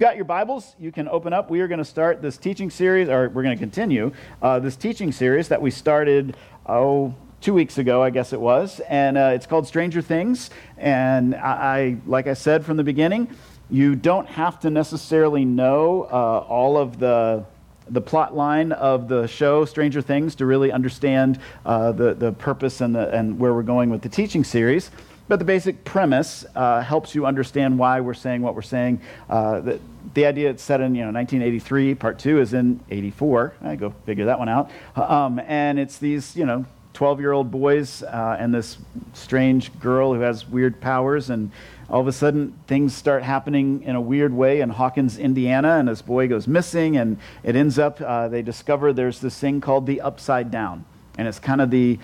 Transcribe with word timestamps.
got 0.00 0.16
your 0.16 0.24
Bibles, 0.24 0.74
you 0.80 0.90
can 0.90 1.08
open 1.08 1.34
up. 1.34 1.50
We 1.50 1.60
are 1.60 1.68
going 1.68 1.76
to 1.76 1.84
start 1.84 2.22
this 2.22 2.38
teaching 2.38 2.70
series, 2.70 3.10
or 3.10 3.28
we're 3.28 3.42
going 3.42 3.54
to 3.54 3.60
continue 3.60 4.12
uh, 4.40 4.58
this 4.58 4.74
teaching 4.74 5.12
series 5.12 5.48
that 5.48 5.60
we 5.60 5.70
started, 5.70 6.38
oh, 6.64 7.14
two 7.42 7.52
weeks 7.52 7.76
ago, 7.76 8.02
I 8.02 8.08
guess 8.08 8.32
it 8.32 8.40
was. 8.40 8.80
And 8.88 9.18
uh, 9.18 9.32
it's 9.34 9.44
called 9.44 9.66
Stranger 9.66 10.00
Things. 10.00 10.48
And 10.78 11.34
I, 11.34 11.50
I, 11.50 11.96
like 12.06 12.28
I 12.28 12.32
said 12.32 12.64
from 12.64 12.78
the 12.78 12.82
beginning, 12.82 13.28
you 13.68 13.94
don't 13.94 14.26
have 14.26 14.58
to 14.60 14.70
necessarily 14.70 15.44
know 15.44 16.04
uh, 16.04 16.46
all 16.48 16.78
of 16.78 16.98
the 16.98 17.44
the 17.90 18.00
plot 18.00 18.36
line 18.36 18.70
of 18.72 19.08
the 19.08 19.26
show 19.26 19.64
Stranger 19.64 20.00
Things 20.00 20.36
to 20.36 20.46
really 20.46 20.70
understand 20.70 21.40
uh, 21.66 21.90
the, 21.90 22.14
the 22.14 22.32
purpose 22.32 22.80
and, 22.80 22.94
the, 22.94 23.10
and 23.10 23.38
where 23.38 23.52
we're 23.52 23.62
going 23.64 23.90
with 23.90 24.00
the 24.00 24.08
teaching 24.08 24.44
series. 24.44 24.92
But 25.30 25.38
the 25.38 25.44
basic 25.44 25.84
premise 25.84 26.44
uh, 26.56 26.80
helps 26.80 27.14
you 27.14 27.24
understand 27.24 27.78
why 27.78 28.00
we're 28.00 28.14
saying 28.14 28.42
what 28.42 28.56
we're 28.56 28.62
saying. 28.62 29.00
Uh, 29.28 29.60
the, 29.60 29.80
the, 30.14 30.26
idea 30.26 30.50
it's 30.50 30.60
set 30.60 30.80
in 30.80 30.92
you 30.96 31.02
know 31.02 31.12
1983. 31.12 31.94
Part 31.94 32.18
two 32.18 32.40
is 32.40 32.52
in 32.52 32.80
84. 32.90 33.54
I 33.62 33.76
go 33.76 33.94
figure 34.06 34.24
that 34.24 34.40
one 34.40 34.48
out. 34.48 34.72
Um, 34.96 35.38
and 35.46 35.78
it's 35.78 35.98
these 35.98 36.34
you 36.34 36.44
know 36.46 36.66
12-year-old 36.94 37.48
boys 37.48 38.02
uh, 38.02 38.38
and 38.40 38.52
this 38.52 38.78
strange 39.12 39.78
girl 39.78 40.14
who 40.14 40.20
has 40.22 40.48
weird 40.48 40.80
powers 40.80 41.30
and 41.30 41.52
all 41.88 42.00
of 42.00 42.08
a 42.08 42.12
sudden 42.12 42.58
things 42.66 42.92
start 42.92 43.22
happening 43.22 43.84
in 43.84 43.94
a 43.94 44.00
weird 44.00 44.34
way 44.34 44.62
in 44.62 44.70
Hawkins, 44.70 45.16
Indiana, 45.16 45.76
and 45.76 45.86
this 45.86 46.02
boy 46.02 46.26
goes 46.26 46.48
missing, 46.48 46.96
and 46.96 47.18
it 47.44 47.54
ends 47.54 47.78
up, 47.78 48.00
uh, 48.00 48.26
they 48.26 48.42
discover 48.42 48.92
there's 48.92 49.20
this 49.20 49.38
thing 49.38 49.60
called 49.60 49.86
the 49.86 50.00
upside 50.00 50.50
down. 50.50 50.84
And 51.16 51.28
it's 51.28 51.38
kind 51.38 51.60
of 51.60 51.70
the, 51.70 52.00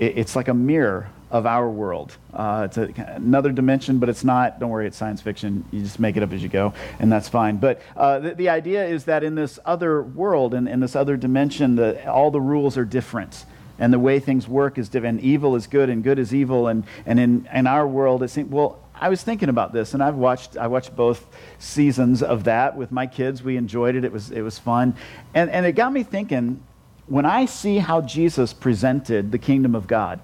it, 0.00 0.18
it's 0.18 0.34
like 0.34 0.48
a 0.48 0.54
mirror 0.54 1.10
of 1.36 1.44
our 1.46 1.68
world. 1.68 2.16
Uh, 2.32 2.62
it's 2.64 2.78
a, 2.78 2.92
another 3.14 3.52
dimension, 3.52 3.98
but 3.98 4.08
it's 4.08 4.24
not. 4.24 4.58
Don't 4.58 4.70
worry, 4.70 4.86
it's 4.86 4.96
science 4.96 5.20
fiction. 5.20 5.64
You 5.70 5.82
just 5.82 6.00
make 6.00 6.16
it 6.16 6.22
up 6.22 6.32
as 6.32 6.42
you 6.42 6.48
go, 6.48 6.72
and 6.98 7.12
that's 7.12 7.28
fine. 7.28 7.58
But 7.58 7.82
uh, 7.96 8.20
the, 8.20 8.34
the, 8.34 8.48
idea 8.48 8.86
is 8.86 9.04
that 9.04 9.22
in 9.22 9.34
this 9.34 9.58
other 9.64 10.02
world, 10.02 10.54
in, 10.54 10.66
in 10.66 10.80
this 10.80 10.96
other 10.96 11.16
dimension, 11.16 11.76
the, 11.76 12.10
all 12.10 12.30
the 12.30 12.40
rules 12.40 12.78
are 12.78 12.84
different. 12.84 13.44
And 13.78 13.92
the 13.92 13.98
way 13.98 14.20
things 14.20 14.48
work 14.48 14.78
is 14.78 14.88
different. 14.88 15.18
And 15.18 15.26
evil 15.26 15.54
is 15.54 15.66
good, 15.66 15.90
and 15.90 16.02
good 16.02 16.18
is 16.18 16.34
evil. 16.34 16.68
And, 16.68 16.84
and 17.04 17.20
in, 17.20 17.48
in 17.52 17.66
our 17.66 17.86
world, 17.86 18.22
it 18.22 18.28
seems, 18.28 18.50
well, 18.50 18.80
I 18.94 19.10
was 19.10 19.22
thinking 19.22 19.50
about 19.50 19.74
this, 19.74 19.92
and 19.92 20.02
I've 20.02 20.14
watched, 20.14 20.56
I 20.56 20.68
watched 20.68 20.96
both 20.96 21.26
seasons 21.58 22.22
of 22.22 22.44
that 22.44 22.76
with 22.78 22.90
my 22.90 23.06
kids. 23.06 23.42
We 23.42 23.58
enjoyed 23.58 23.94
it, 23.94 24.04
it 24.04 24.12
was, 24.12 24.30
it 24.30 24.40
was 24.40 24.58
fun. 24.58 24.96
And, 25.34 25.50
and 25.50 25.66
it 25.66 25.72
got 25.72 25.92
me 25.92 26.02
thinking 26.02 26.62
when 27.06 27.24
I 27.24 27.44
see 27.44 27.78
how 27.78 28.00
Jesus 28.00 28.52
presented 28.52 29.30
the 29.30 29.38
kingdom 29.38 29.74
of 29.74 29.86
God, 29.86 30.20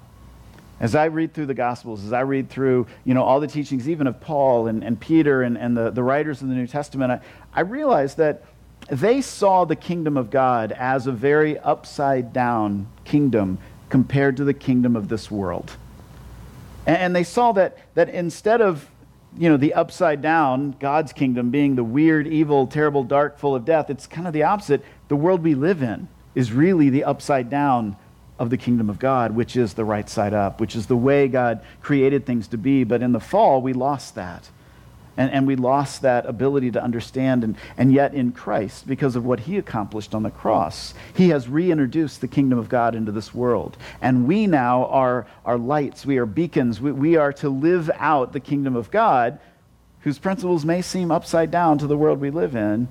as 0.83 0.97
I 0.97 1.05
read 1.05 1.33
through 1.33 1.47
the 1.47 1.55
Gospels, 1.55 2.05
as 2.05 2.13
I 2.13 2.21
read 2.23 2.51
through 2.51 2.89
you 3.05 3.15
know, 3.15 3.23
all 3.23 3.39
the 3.39 3.47
teachings, 3.47 3.89
even 3.89 4.09
of 4.09 4.21
Paul 4.21 4.67
and, 4.67 4.83
and 4.83 5.01
Peter 5.01 5.43
and, 5.43 5.57
and 5.57 5.77
the, 5.77 5.91
the 5.91 6.03
writers 6.03 6.43
in 6.43 6.49
the 6.49 6.57
New 6.57 6.67
Testament, 6.67 7.13
I, 7.13 7.21
I 7.55 7.61
realized 7.61 8.17
that 8.17 8.43
they 8.91 9.21
saw 9.21 9.65
the 9.65 9.77
kingdom 9.77 10.17
of 10.17 10.29
God 10.29 10.73
as 10.73 11.07
a 11.07 11.13
very 11.13 11.57
upside 11.57 12.33
down 12.33 12.89
kingdom 13.05 13.59
compared 13.91 14.37
to 14.39 14.45
the 14.45 14.53
kingdom 14.53 14.97
of 14.97 15.09
this 15.09 15.31
world. 15.31 15.77
And, 16.85 16.97
and 16.97 17.17
they 17.17 17.25
saw 17.25 17.53
that, 17.53 17.79
that 17.95 18.09
instead 18.09 18.61
of 18.61 18.91
you 19.39 19.49
know, 19.49 19.57
the 19.57 19.75
upside 19.75 20.21
down, 20.21 20.75
God's 20.81 21.13
kingdom 21.13 21.51
being 21.51 21.77
the 21.77 21.85
weird, 21.85 22.27
evil, 22.27 22.67
terrible, 22.67 23.05
dark, 23.05 23.39
full 23.39 23.55
of 23.55 23.65
death, 23.65 23.89
it's 23.89 24.09
kind 24.09 24.27
of 24.27 24.33
the 24.33 24.43
opposite. 24.43 24.85
The 25.07 25.17
world 25.17 25.45
we 25.45 25.55
live 25.55 25.81
in 25.81 26.09
is 26.35 26.53
really 26.53 26.91
the 26.91 27.05
upside 27.05 27.49
down 27.49 27.97
of 28.43 28.51
the 28.51 28.57
kingdom 28.57 28.91
of 28.91 28.99
God, 28.99 29.37
which 29.37 29.55
is 29.55 29.75
the 29.75 29.85
right 29.85 30.11
side 30.11 30.35
up, 30.35 30.61
which 30.61 30.75
is 30.75 30.87
the 30.87 30.97
way 30.97 31.29
God 31.29 31.61
created 31.81 32.27
things 32.27 32.49
to 32.49 32.59
be. 32.59 32.83
But 32.83 33.01
in 33.01 33.13
the 33.13 33.21
fall, 33.21 33.63
we 33.63 33.73
lost 33.73 34.17
that. 34.17 34.51
And, 35.17 35.31
and 35.31 35.47
we 35.47 35.55
lost 35.55 36.03
that 36.03 36.27
ability 36.27 36.73
to 36.73 36.83
understand. 36.83 37.45
And, 37.45 37.57
and 37.77 37.93
yet, 37.93 38.15
in 38.15 38.33
Christ, 38.33 38.89
because 38.89 39.15
of 39.15 39.25
what 39.25 39.41
he 39.41 39.59
accomplished 39.59 40.13
on 40.13 40.25
the 40.25 40.31
cross, 40.31 40.93
he 41.15 41.29
has 41.29 41.49
reintroduced 41.49 42.21
the 42.21 42.27
kingdom 42.27 42.59
of 42.59 42.69
God 42.69 42.97
into 42.97 43.13
this 43.13 43.33
world. 43.33 43.77
And 44.01 44.27
we 44.27 44.49
now 44.49 44.87
are, 44.87 45.25
are 45.45 45.57
lights, 45.57 46.05
we 46.05 46.19
are 46.19 46.27
beacons. 46.27 46.81
We, 46.81 46.91
we 46.91 47.15
are 47.15 47.33
to 47.35 47.49
live 47.49 47.93
out 47.95 48.33
the 48.33 48.41
kingdom 48.41 48.75
of 48.75 48.91
God, 48.91 49.39
whose 50.01 50.19
principles 50.19 50.65
may 50.65 50.83
seem 50.83 51.13
upside 51.13 51.53
down 51.53 51.79
to 51.79 51.87
the 51.87 51.97
world 51.97 52.21
we 52.21 52.31
live 52.31 52.57
in, 52.57 52.89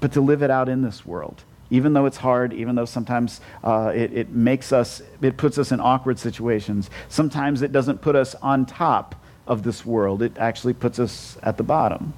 but 0.00 0.12
to 0.12 0.22
live 0.22 0.42
it 0.42 0.50
out 0.50 0.70
in 0.70 0.80
this 0.80 1.04
world 1.04 1.44
even 1.74 1.92
though 1.92 2.06
it's 2.06 2.16
hard, 2.16 2.52
even 2.52 2.76
though 2.76 2.84
sometimes 2.84 3.40
uh, 3.64 3.90
it, 3.92 4.12
it 4.12 4.30
makes 4.30 4.72
us, 4.72 5.02
it 5.20 5.36
puts 5.36 5.58
us 5.58 5.72
in 5.72 5.80
awkward 5.80 6.20
situations. 6.20 6.88
Sometimes 7.08 7.62
it 7.62 7.72
doesn't 7.72 8.00
put 8.00 8.14
us 8.14 8.36
on 8.36 8.64
top 8.64 9.16
of 9.48 9.64
this 9.64 9.84
world, 9.84 10.22
it 10.22 10.38
actually 10.38 10.72
puts 10.72 11.00
us 11.00 11.36
at 11.42 11.56
the 11.56 11.64
bottom 11.64 12.14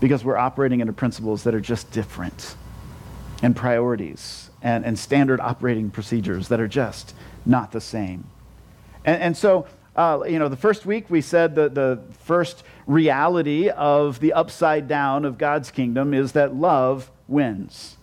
because 0.00 0.22
we're 0.22 0.36
operating 0.36 0.82
under 0.82 0.92
principles 0.92 1.44
that 1.44 1.54
are 1.54 1.60
just 1.60 1.90
different 1.92 2.54
and 3.42 3.56
priorities 3.56 4.50
and, 4.60 4.84
and 4.84 4.98
standard 4.98 5.40
operating 5.40 5.90
procedures 5.90 6.48
that 6.48 6.60
are 6.60 6.68
just 6.68 7.14
not 7.46 7.72
the 7.72 7.80
same. 7.80 8.24
And, 9.06 9.22
and 9.22 9.36
so, 9.36 9.66
uh, 9.96 10.20
you 10.28 10.38
know, 10.38 10.50
the 10.50 10.56
first 10.56 10.84
week 10.84 11.08
we 11.08 11.22
said 11.22 11.54
that 11.54 11.74
the 11.74 12.02
first 12.20 12.64
reality 12.86 13.70
of 13.70 14.20
the 14.20 14.34
upside 14.34 14.88
down 14.88 15.24
of 15.24 15.38
God's 15.38 15.70
kingdom 15.70 16.12
is 16.12 16.32
that 16.32 16.54
love 16.54 17.10
wins. 17.28 17.96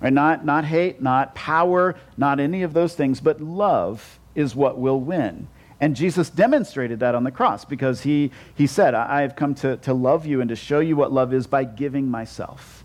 Right? 0.00 0.12
Not, 0.12 0.44
not 0.44 0.64
hate, 0.64 1.02
not 1.02 1.34
power, 1.34 1.96
not 2.16 2.40
any 2.40 2.62
of 2.62 2.72
those 2.72 2.94
things, 2.94 3.20
but 3.20 3.40
love 3.40 4.18
is 4.34 4.54
what 4.54 4.78
will 4.78 5.00
win. 5.00 5.48
And 5.80 5.94
Jesus 5.94 6.28
demonstrated 6.28 7.00
that 7.00 7.14
on 7.14 7.24
the 7.24 7.30
cross 7.30 7.64
because 7.64 8.02
he, 8.02 8.32
he 8.54 8.66
said, 8.66 8.94
I 8.94 9.22
have 9.22 9.36
come 9.36 9.54
to, 9.56 9.76
to 9.78 9.94
love 9.94 10.26
you 10.26 10.40
and 10.40 10.48
to 10.48 10.56
show 10.56 10.80
you 10.80 10.96
what 10.96 11.12
love 11.12 11.32
is 11.32 11.46
by 11.46 11.64
giving 11.64 12.08
myself 12.10 12.84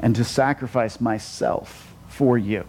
and 0.00 0.16
to 0.16 0.24
sacrifice 0.24 1.00
myself 1.00 1.94
for 2.08 2.38
you. 2.38 2.64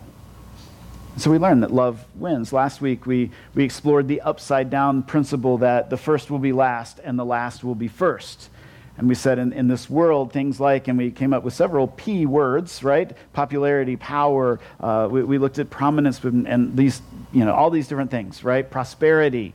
So 1.17 1.31
we 1.31 1.39
learned 1.39 1.63
that 1.63 1.73
love 1.73 2.05
wins. 2.15 2.53
Last 2.53 2.79
week 2.79 3.05
we, 3.05 3.31
we 3.55 3.63
explored 3.63 4.07
the 4.07 4.21
upside 4.21 4.69
down 4.69 5.03
principle 5.03 5.57
that 5.59 5.89
the 5.89 5.97
first 5.97 6.29
will 6.29 6.39
be 6.39 6.51
last 6.51 6.99
and 7.03 7.17
the 7.17 7.25
last 7.25 7.63
will 7.63 7.75
be 7.75 7.87
first. 7.87 8.49
And 8.97 9.07
we 9.07 9.15
said 9.15 9.37
in, 9.37 9.53
in 9.53 9.67
this 9.67 9.89
world, 9.89 10.33
things 10.33 10.59
like, 10.59 10.87
and 10.87 10.97
we 10.97 11.11
came 11.11 11.33
up 11.33 11.43
with 11.43 11.53
several 11.53 11.87
P 11.87 12.25
words, 12.25 12.83
right? 12.83 13.11
Popularity, 13.33 13.95
power. 13.95 14.59
Uh, 14.79 15.07
we, 15.09 15.23
we, 15.23 15.37
looked 15.37 15.59
at 15.59 15.69
prominence 15.69 16.23
and, 16.23 16.75
these, 16.75 17.01
you 17.31 17.45
know, 17.45 17.53
all 17.53 17.69
these 17.69 17.87
different 17.87 18.09
things, 18.09 18.43
right? 18.43 18.69
Prosperity, 18.69 19.53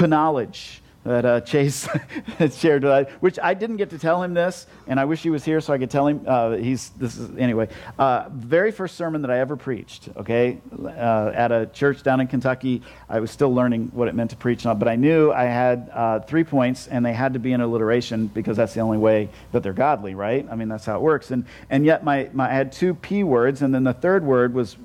knowledge 0.00 0.81
that 1.04 1.24
uh, 1.24 1.40
Chase 1.40 1.88
shared, 2.56 2.84
uh, 2.84 3.04
which 3.20 3.38
I 3.42 3.54
didn't 3.54 3.76
get 3.76 3.90
to 3.90 3.98
tell 3.98 4.22
him 4.22 4.34
this, 4.34 4.66
and 4.86 5.00
I 5.00 5.04
wish 5.04 5.22
he 5.22 5.30
was 5.30 5.44
here 5.44 5.60
so 5.60 5.72
I 5.72 5.78
could 5.78 5.90
tell 5.90 6.06
him. 6.06 6.24
Uh, 6.26 6.52
he's 6.52 6.90
this 6.90 7.16
is 7.16 7.36
anyway. 7.36 7.68
Uh, 7.98 8.28
very 8.30 8.70
first 8.70 8.96
sermon 8.96 9.22
that 9.22 9.30
I 9.30 9.40
ever 9.40 9.56
preached, 9.56 10.08
okay, 10.16 10.60
uh, 10.84 11.32
at 11.34 11.50
a 11.50 11.66
church 11.66 12.02
down 12.02 12.20
in 12.20 12.28
Kentucky. 12.28 12.82
I 13.08 13.20
was 13.20 13.30
still 13.30 13.52
learning 13.52 13.90
what 13.92 14.08
it 14.08 14.14
meant 14.14 14.30
to 14.30 14.36
preach, 14.36 14.62
but 14.62 14.86
I 14.86 14.96
knew 14.96 15.32
I 15.32 15.44
had 15.44 15.90
uh, 15.92 16.20
three 16.20 16.44
points, 16.44 16.86
and 16.86 17.04
they 17.04 17.12
had 17.12 17.32
to 17.32 17.40
be 17.40 17.52
in 17.52 17.60
alliteration 17.60 18.28
because 18.28 18.56
that's 18.56 18.74
the 18.74 18.80
only 18.80 18.98
way 18.98 19.28
that 19.50 19.62
they're 19.62 19.72
godly, 19.72 20.14
right? 20.14 20.46
I 20.50 20.54
mean 20.54 20.68
that's 20.68 20.86
how 20.86 20.96
it 20.96 21.02
works. 21.02 21.30
And 21.30 21.46
and 21.68 21.84
yet 21.84 22.04
my, 22.04 22.30
my 22.32 22.48
I 22.48 22.54
had 22.54 22.70
two 22.70 22.94
p 22.94 23.24
words, 23.24 23.62
and 23.62 23.74
then 23.74 23.82
the 23.82 23.94
third 23.94 24.24
word 24.24 24.54
was 24.54 24.76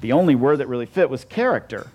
the 0.00 0.12
only 0.12 0.34
word 0.34 0.58
that 0.58 0.68
really 0.68 0.86
fit 0.86 1.10
was 1.10 1.24
character, 1.24 1.88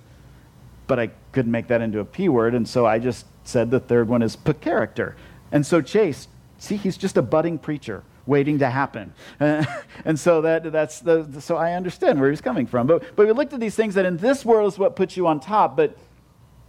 but 0.86 1.00
I 1.00 1.12
couldn't 1.32 1.52
make 1.52 1.68
that 1.68 1.82
into 1.82 2.00
a 2.00 2.06
p 2.06 2.30
word, 2.30 2.54
and 2.54 2.68
so 2.68 2.86
I 2.86 3.00
just 3.00 3.26
said 3.44 3.72
the 3.72 3.80
third 3.80 4.08
one 4.08 4.22
is 4.22 4.38
character. 4.62 5.16
And 5.52 5.66
so 5.66 5.82
Chase, 5.82 6.28
see, 6.58 6.78
he's 6.78 6.98
just 6.98 7.18
a 7.18 7.22
budding 7.22 7.58
preacher 7.58 8.04
waiting 8.26 8.60
to 8.60 8.70
happen. 8.70 9.14
and 9.40 10.20
so 10.20 10.42
that, 10.42 10.72
that's 10.72 11.00
the, 11.00 11.42
so 11.42 11.58
I 11.58 11.74
understand 11.74 12.20
where 12.20 12.30
he's 12.30 12.42
coming 12.42 12.66
from. 12.68 12.88
But, 12.88 13.16
but 13.16 13.28
we 13.28 13.34
looked 13.34 13.54
at 13.54 13.60
these 13.60 13.76
things 13.76 13.96
that 13.96 14.06
in 14.06 14.18
this 14.18 14.46
world 14.46 14.72
is 14.72 14.80
what 14.80 14.96
puts 14.96 15.18
you 15.18 15.28
on 15.28 15.40
top, 15.40 15.76
but, 15.76 15.98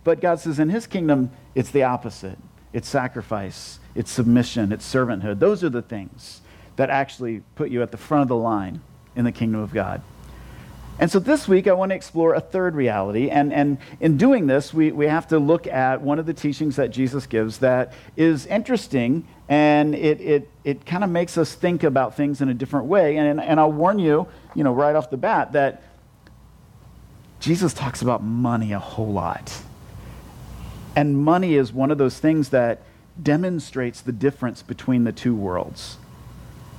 but 0.02 0.20
God 0.20 0.40
says 0.40 0.58
in 0.58 0.68
his 0.68 0.86
kingdom, 0.86 1.30
it's 1.54 1.70
the 1.70 1.84
opposite. 1.84 2.38
It's 2.72 2.88
sacrifice, 2.88 3.78
it's 3.94 4.10
submission, 4.10 4.72
it's 4.72 4.92
servanthood. 4.92 5.38
Those 5.38 5.62
are 5.62 5.68
the 5.68 5.80
things 5.80 6.40
that 6.74 6.90
actually 6.90 7.42
put 7.54 7.70
you 7.70 7.82
at 7.82 7.92
the 7.92 7.96
front 7.96 8.22
of 8.22 8.28
the 8.28 8.36
line 8.36 8.80
in 9.14 9.24
the 9.24 9.30
kingdom 9.30 9.60
of 9.60 9.72
God. 9.72 10.02
And 10.98 11.10
so 11.10 11.18
this 11.18 11.48
week, 11.48 11.66
I 11.66 11.72
want 11.72 11.90
to 11.90 11.96
explore 11.96 12.34
a 12.34 12.40
third 12.40 12.76
reality. 12.76 13.28
And, 13.28 13.52
and 13.52 13.78
in 13.98 14.16
doing 14.16 14.46
this, 14.46 14.72
we, 14.72 14.92
we 14.92 15.06
have 15.06 15.26
to 15.28 15.38
look 15.40 15.66
at 15.66 16.00
one 16.00 16.20
of 16.20 16.26
the 16.26 16.34
teachings 16.34 16.76
that 16.76 16.90
Jesus 16.92 17.26
gives 17.26 17.58
that 17.58 17.92
is 18.16 18.46
interesting 18.46 19.26
and 19.48 19.94
it, 19.94 20.20
it, 20.20 20.50
it 20.62 20.86
kind 20.86 21.04
of 21.04 21.10
makes 21.10 21.36
us 21.36 21.54
think 21.54 21.82
about 21.82 22.16
things 22.16 22.40
in 22.40 22.48
a 22.48 22.54
different 22.54 22.86
way. 22.86 23.16
And, 23.16 23.40
and 23.40 23.60
I'll 23.60 23.72
warn 23.72 23.98
you, 23.98 24.26
you 24.54 24.64
know, 24.64 24.72
right 24.72 24.94
off 24.94 25.10
the 25.10 25.16
bat 25.16 25.52
that 25.52 25.82
Jesus 27.40 27.74
talks 27.74 28.00
about 28.00 28.22
money 28.22 28.72
a 28.72 28.78
whole 28.78 29.12
lot. 29.12 29.60
And 30.96 31.18
money 31.18 31.54
is 31.56 31.72
one 31.72 31.90
of 31.90 31.98
those 31.98 32.18
things 32.18 32.50
that 32.50 32.82
demonstrates 33.20 34.00
the 34.00 34.12
difference 34.12 34.62
between 34.62 35.04
the 35.04 35.12
two 35.12 35.34
worlds. 35.34 35.98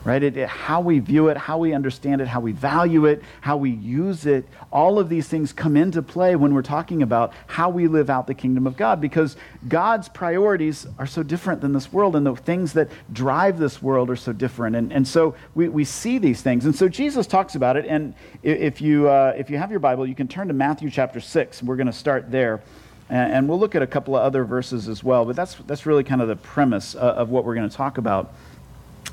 Right? 0.06 0.22
It, 0.22 0.38
it, 0.38 0.48
how 0.48 0.82
we 0.82 1.00
view 1.00 1.30
it, 1.30 1.36
how 1.36 1.58
we 1.58 1.74
understand 1.74 2.22
it, 2.22 2.28
how 2.28 2.40
we 2.40 2.52
value 2.52 3.06
it, 3.06 3.24
how 3.42 3.58
we 3.58 3.72
use 3.72 4.28
it, 4.28 4.48
all 4.72 5.00
of 5.00 5.10
these 5.10 5.28
things 5.28 5.52
come 5.52 5.76
into 5.76 6.04
play 6.04 6.36
when 6.36 6.54
we're 6.54 6.62
talking 6.62 7.02
about 7.02 7.34
how 7.48 7.70
we 7.70 7.88
live 7.88 8.10
out 8.10 8.28
the 8.28 8.34
kingdom 8.36 8.68
of 8.68 8.78
God 8.78 9.02
because 9.02 9.36
God's 9.68 10.08
priorities 10.08 10.86
are 11.00 11.08
so 11.08 11.24
different 11.24 11.60
than 11.60 11.74
this 11.74 11.92
world 11.92 12.16
and 12.16 12.24
the 12.24 12.36
things 12.36 12.74
that 12.74 12.90
drive 13.12 13.58
this 13.58 13.82
world 13.82 14.12
are 14.12 14.16
so 14.16 14.32
different. 14.32 14.76
And, 14.76 14.94
and 14.94 15.08
so 15.08 15.36
we, 15.56 15.70
we 15.70 15.84
see 15.84 16.20
these 16.20 16.44
things. 16.44 16.66
And 16.66 16.76
so 16.76 16.88
Jesus 16.88 17.26
talks 17.26 17.56
about 17.56 17.76
it. 17.76 17.86
And 17.88 18.14
if 18.44 18.82
you, 18.82 19.10
uh, 19.10 19.34
if 19.36 19.50
you 19.50 19.58
have 19.58 19.72
your 19.72 19.80
Bible, 19.80 20.06
you 20.06 20.16
can 20.16 20.28
turn 20.28 20.48
to 20.50 20.54
Matthew 20.54 20.92
chapter 20.92 21.20
6. 21.20 21.64
We're 21.64 21.78
going 21.78 21.88
to 21.88 21.94
start 21.94 22.30
there. 22.30 22.62
And, 23.08 23.48
we'll 23.48 23.60
look 23.60 23.76
at 23.76 23.84
a 23.84 23.88
couple 23.88 24.16
of 24.16 24.24
other 24.24 24.44
verses 24.44 24.88
as 24.88 25.04
well. 25.04 25.26
But 25.26 25.36
that's, 25.36 25.56
that's 25.68 25.86
really 25.86 26.04
kind 26.04 26.22
of 26.22 26.28
the 26.28 26.36
premise 26.36 26.96
uh, 26.96 27.00
of 27.00 27.30
what 27.30 27.46
we're 27.46 27.54
going 27.54 27.70
to 27.70 27.76
talk 27.76 28.00
about. 28.00 28.34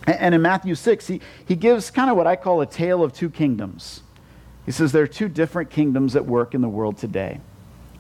And 0.07 0.35
in 0.35 0.43
Matthew 0.43 0.75
6, 0.75 1.07
he, 1.07 1.21
he 1.47 1.55
gives 1.55 1.91
kind 1.91 2.11
of 2.11 2.17
what 2.17 2.27
I 2.27 2.37
call 2.37 2.61
a 2.61 2.67
tale 2.67 3.05
of 3.05 3.13
two 3.13 3.31
kingdoms. 3.31 4.03
He 4.67 4.73
says 4.73 4.93
there 4.93 5.03
are 5.03 5.09
two 5.09 5.29
different 5.29 5.71
kingdoms 5.71 6.17
at 6.17 6.27
work 6.27 6.55
in 6.55 6.61
the 6.61 6.69
world 6.69 6.99
today. 6.99 7.41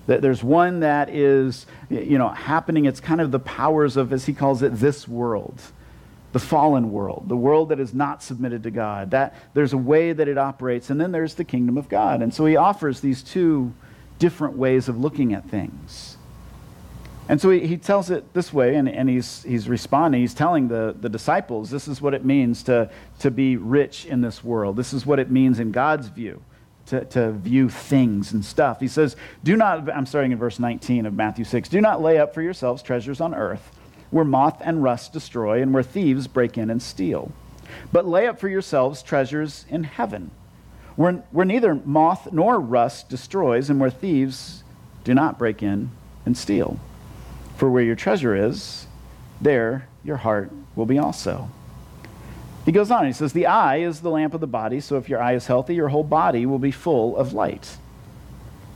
There's 0.07 0.43
one 0.43 0.81
that 0.81 1.11
is, 1.11 1.67
you 1.89 2.19
know, 2.19 2.29
happening. 2.29 2.87
It's 2.87 3.01
kind 3.01 3.21
of 3.21 3.31
the 3.31 3.39
powers 3.39 3.97
of, 3.97 4.13
as 4.13 4.27
he 4.27 4.33
calls 4.33 4.63
it, 4.63 4.75
this 4.75 5.07
world, 5.07 5.61
the 6.33 6.41
fallen 6.41 6.91
world, 6.91 7.29
the 7.29 7.37
world 7.37 7.69
that 7.69 7.79
is 7.79 7.95
not 7.95 8.23
submitted 8.23 8.65
to 8.65 8.71
God. 8.73 9.13
That 9.13 9.35
there's 9.55 9.73
a 9.73 9.79
way 9.79 10.13
that 10.13 10.27
it 10.27 10.39
operates, 10.39 10.91
and 10.91 11.01
then 11.01 11.13
there's 11.13 11.35
the 11.35 11.45
kingdom 11.45 11.79
of 11.79 11.89
God. 11.89 12.21
And 12.21 12.35
so 12.35 12.45
he 12.47 12.57
offers 12.57 13.01
these 13.01 13.23
two 13.23 13.73
different 14.19 14.57
ways 14.57 14.89
of 14.89 14.99
looking 14.99 15.35
at 15.35 15.49
things. 15.49 16.17
And 17.29 17.41
so 17.41 17.51
he, 17.51 17.67
he 17.67 17.77
tells 17.77 18.11
it 18.11 18.33
this 18.35 18.53
way, 18.53 18.75
and, 18.75 18.89
and 18.89 19.09
he's, 19.09 19.43
he's 19.45 19.69
responding. 19.69 20.21
He's 20.21 20.35
telling 20.35 20.69
the, 20.69 20.95
the 20.99 21.09
disciples 21.09 21.71
this 21.71 21.87
is 21.87 22.01
what 22.01 22.15
it 22.15 22.25
means 22.25 22.63
to, 22.65 22.91
to 23.21 23.31
be 23.31 23.57
rich 23.57 24.07
in 24.07 24.21
this 24.21 24.43
world. 24.43 24.77
This 24.77 24.93
is 24.93 25.07
what 25.07 25.19
it 25.19 25.31
means 25.31 25.61
in 25.61 25.71
God's 25.71 26.09
view 26.09 26.43
to, 26.87 27.05
to 27.07 27.33
view 27.33 27.69
things 27.69 28.33
and 28.33 28.45
stuff. 28.45 28.81
He 28.81 28.89
says, 28.89 29.17
Do 29.45 29.57
not, 29.57 29.91
I'm 29.91 30.07
starting 30.07 30.33
in 30.33 30.39
verse 30.39 30.59
19 30.59 31.07
of 31.07 31.15
Matthew 31.15 31.45
6, 31.45 31.69
do 31.69 31.81
not 31.81 32.03
lay 32.03 32.19
up 32.19 32.35
for 32.35 32.43
yourselves 32.43 32.83
treasures 32.83 33.21
on 33.21 33.35
earth 33.35 33.71
where 34.11 34.25
moth 34.25 34.61
and 34.61 34.83
rust 34.83 35.13
destroy 35.13 35.63
and 35.63 35.73
where 35.73 35.83
thieves 35.83 36.27
break 36.27 36.59
in 36.59 36.69
and 36.69 36.83
steal. 36.83 37.33
But 37.93 38.07
lay 38.07 38.27
up 38.27 38.39
for 38.39 38.49
yourselves 38.49 39.03
treasures 39.03 39.65
in 39.71 39.85
heaven 39.85 40.31
where, 40.97 41.25
where 41.31 41.47
neither 41.47 41.75
moth 41.75 42.33
nor 42.33 42.61
rust 42.61 43.09
destroys 43.09 43.71
and 43.71 43.81
where 43.81 43.91
thieves 43.91 44.63
do 45.05 45.15
not 45.15 45.39
break 45.39 45.63
in 45.63 45.91
and 46.27 46.37
steal. 46.37 46.79
For 47.57 47.71
where 47.71 47.83
your 47.83 47.97
treasure 47.97 48.35
is, 48.35 48.87
there 49.41 49.89
your 50.05 50.17
heart 50.19 50.51
will 50.75 50.87
be 50.87 50.99
also. 50.99 51.49
He 52.65 52.73
goes 52.73 52.91
on, 52.91 53.07
he 53.07 53.13
says, 53.13 53.33
The 53.33 53.47
eye 53.47 53.79
is 53.79 54.01
the 54.01 54.11
lamp 54.11 54.35
of 54.35 54.41
the 54.41 54.47
body, 54.47 54.81
so 54.81 54.97
if 54.97 55.09
your 55.09 55.21
eye 55.21 55.35
is 55.35 55.47
healthy, 55.47 55.75
your 55.75 55.89
whole 55.89 56.05
body 56.05 56.47
will 56.47 56.59
be 56.59 56.71
full 56.71 57.17
of 57.17 57.33
light. 57.33 57.77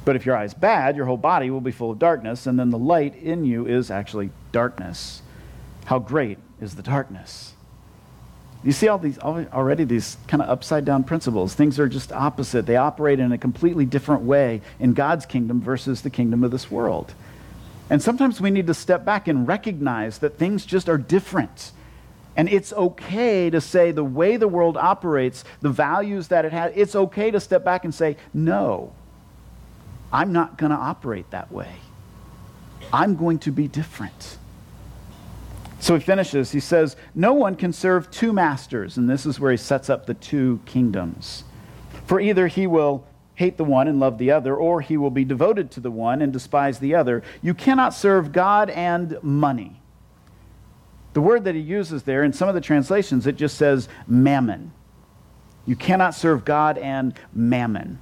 But 0.05 0.17
if 0.17 0.27
your 0.27 0.37
eye 0.37 0.45
is 0.45 0.55
bad, 0.55 0.97
your 0.97 1.07
whole 1.07 1.17
body 1.17 1.51
will 1.51 1.61
be 1.61 1.73
full 1.73 1.91
of 1.91 1.99
darkness, 1.99 2.47
and 2.47 2.59
then 2.59 2.71
the 2.71 2.79
light 2.79 3.17
in 3.17 3.45
you 3.45 3.67
is 3.67 3.91
actually 3.91 4.31
darkness. 4.53 5.23
How 5.87 5.99
great 5.99 6.39
is 6.61 6.75
the 6.75 6.83
darkness? 6.83 7.55
You 8.65 8.73
see 8.73 8.89
all 8.89 8.99
these 8.99 9.19
already 9.19 9.85
these 9.85 10.17
kind 10.27 10.43
of 10.43 10.49
upside 10.49 10.85
down 10.85 11.05
principles. 11.05 11.55
Things 11.55 11.79
are 11.79 11.89
just 11.89 12.11
opposite. 12.11 12.67
They 12.67 12.77
operate 12.77 13.21
in 13.21 13.31
a 13.31 13.39
completely 13.39 13.85
different 13.85 14.23
way 14.23 14.63
in 14.81 14.93
God's 14.93 15.27
kingdom 15.27 15.61
versus 15.61 16.03
the 16.03 16.11
kingdom 16.11 16.43
of 16.43 16.51
this 16.51 16.71
world. 16.71 17.15
And 17.89 18.03
sometimes 18.03 18.41
we 18.41 18.51
need 18.51 18.67
to 18.67 18.75
step 18.75 19.05
back 19.05 19.29
and 19.29 19.47
recognize 19.47 20.19
that 20.19 20.39
things 20.39 20.67
just 20.67 20.89
are 20.89 20.99
different. 20.99 21.73
And 22.37 22.49
it's 22.49 22.73
okay 22.73 23.49
to 23.49 23.61
say 23.61 23.93
the 23.93 24.05
way 24.05 24.37
the 24.37 24.49
world 24.49 24.77
operates, 24.77 25.45
the 25.61 25.71
values 25.71 26.29
that 26.29 26.45
it 26.45 26.53
has, 26.53 26.73
it's 26.75 26.95
okay 26.95 27.31
to 27.31 27.41
step 27.41 27.65
back 27.65 27.85
and 27.85 27.95
say, 27.95 28.17
no, 28.35 28.93
I'm 30.13 30.33
not 30.33 30.59
going 30.59 30.71
to 30.71 30.77
operate 30.77 31.31
that 31.31 31.51
way. 31.51 31.73
I'm 32.93 33.17
going 33.17 33.39
to 33.41 33.53
be 33.53 33.69
different. 33.69 34.39
So 35.81 35.95
he 35.95 36.01
finishes. 36.01 36.53
He 36.53 36.61
says, 36.61 36.97
No 37.15 37.33
one 37.33 37.55
can 37.55 37.73
serve 37.73 38.11
two 38.11 38.33
masters. 38.33 38.97
And 38.97 39.09
this 39.09 39.27
is 39.27 39.39
where 39.39 39.51
he 39.51 39.57
sets 39.57 39.91
up 39.91 40.07
the 40.07 40.15
two 40.15 40.61
kingdoms. 40.65 41.45
For 42.07 42.21
either 42.21 42.47
he 42.47 42.67
will 42.67 43.07
hate 43.37 43.59
the 43.59 43.65
one 43.65 43.87
and 43.87 44.01
love 44.01 44.19
the 44.19 44.33
other, 44.33 44.57
or 44.57 44.81
he 44.81 44.97
will 44.97 45.11
be 45.11 45.25
devoted 45.25 45.71
to 45.71 45.81
the 45.81 45.91
one 45.91 46.21
and 46.21 46.33
despise 46.33 46.79
the 46.81 46.95
other. 46.95 47.23
You 47.43 47.55
cannot 47.55 47.95
serve 47.95 48.33
God 48.33 48.69
and 48.71 49.23
money. 49.23 49.81
The 51.13 51.21
word 51.21 51.45
that 51.45 51.55
he 51.55 51.61
uses 51.61 52.03
there, 52.03 52.25
in 52.25 52.33
some 52.33 52.49
of 52.49 52.55
the 52.55 52.61
translations, 52.61 53.27
it 53.27 53.37
just 53.37 53.57
says 53.57 53.89
mammon. 54.07 54.73
You 55.67 55.77
cannot 55.77 56.15
serve 56.15 56.45
God 56.45 56.79
and 56.79 57.15
mammon. 57.33 57.99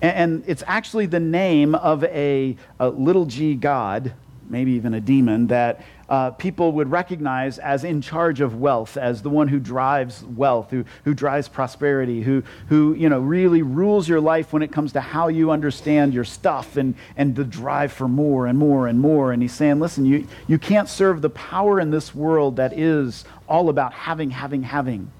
And 0.00 0.44
it's 0.46 0.62
actually 0.66 1.06
the 1.06 1.20
name 1.20 1.74
of 1.74 2.04
a, 2.04 2.56
a 2.78 2.88
little 2.88 3.26
g 3.26 3.56
god, 3.56 4.14
maybe 4.48 4.72
even 4.72 4.94
a 4.94 5.00
demon, 5.00 5.48
that 5.48 5.84
uh, 6.08 6.30
people 6.32 6.72
would 6.72 6.90
recognize 6.90 7.58
as 7.58 7.84
in 7.84 8.00
charge 8.00 8.40
of 8.40 8.58
wealth, 8.58 8.96
as 8.96 9.20
the 9.20 9.28
one 9.28 9.46
who 9.48 9.60
drives 9.60 10.24
wealth, 10.24 10.70
who, 10.70 10.84
who 11.04 11.12
drives 11.12 11.48
prosperity, 11.48 12.22
who, 12.22 12.42
who 12.68 12.94
you 12.94 13.08
know, 13.10 13.20
really 13.20 13.60
rules 13.60 14.08
your 14.08 14.20
life 14.20 14.52
when 14.52 14.62
it 14.62 14.72
comes 14.72 14.92
to 14.92 15.00
how 15.00 15.28
you 15.28 15.50
understand 15.50 16.14
your 16.14 16.24
stuff 16.24 16.78
and, 16.78 16.94
and 17.16 17.36
the 17.36 17.44
drive 17.44 17.92
for 17.92 18.08
more 18.08 18.46
and 18.46 18.58
more 18.58 18.86
and 18.86 18.98
more. 18.98 19.32
And 19.32 19.42
he's 19.42 19.52
saying, 19.52 19.80
listen, 19.80 20.06
you, 20.06 20.26
you 20.46 20.58
can't 20.58 20.88
serve 20.88 21.20
the 21.20 21.30
power 21.30 21.78
in 21.78 21.90
this 21.90 22.14
world 22.14 22.56
that 22.56 22.72
is 22.72 23.26
all 23.46 23.68
about 23.68 23.92
having, 23.92 24.30
having, 24.30 24.62
having, 24.62 25.10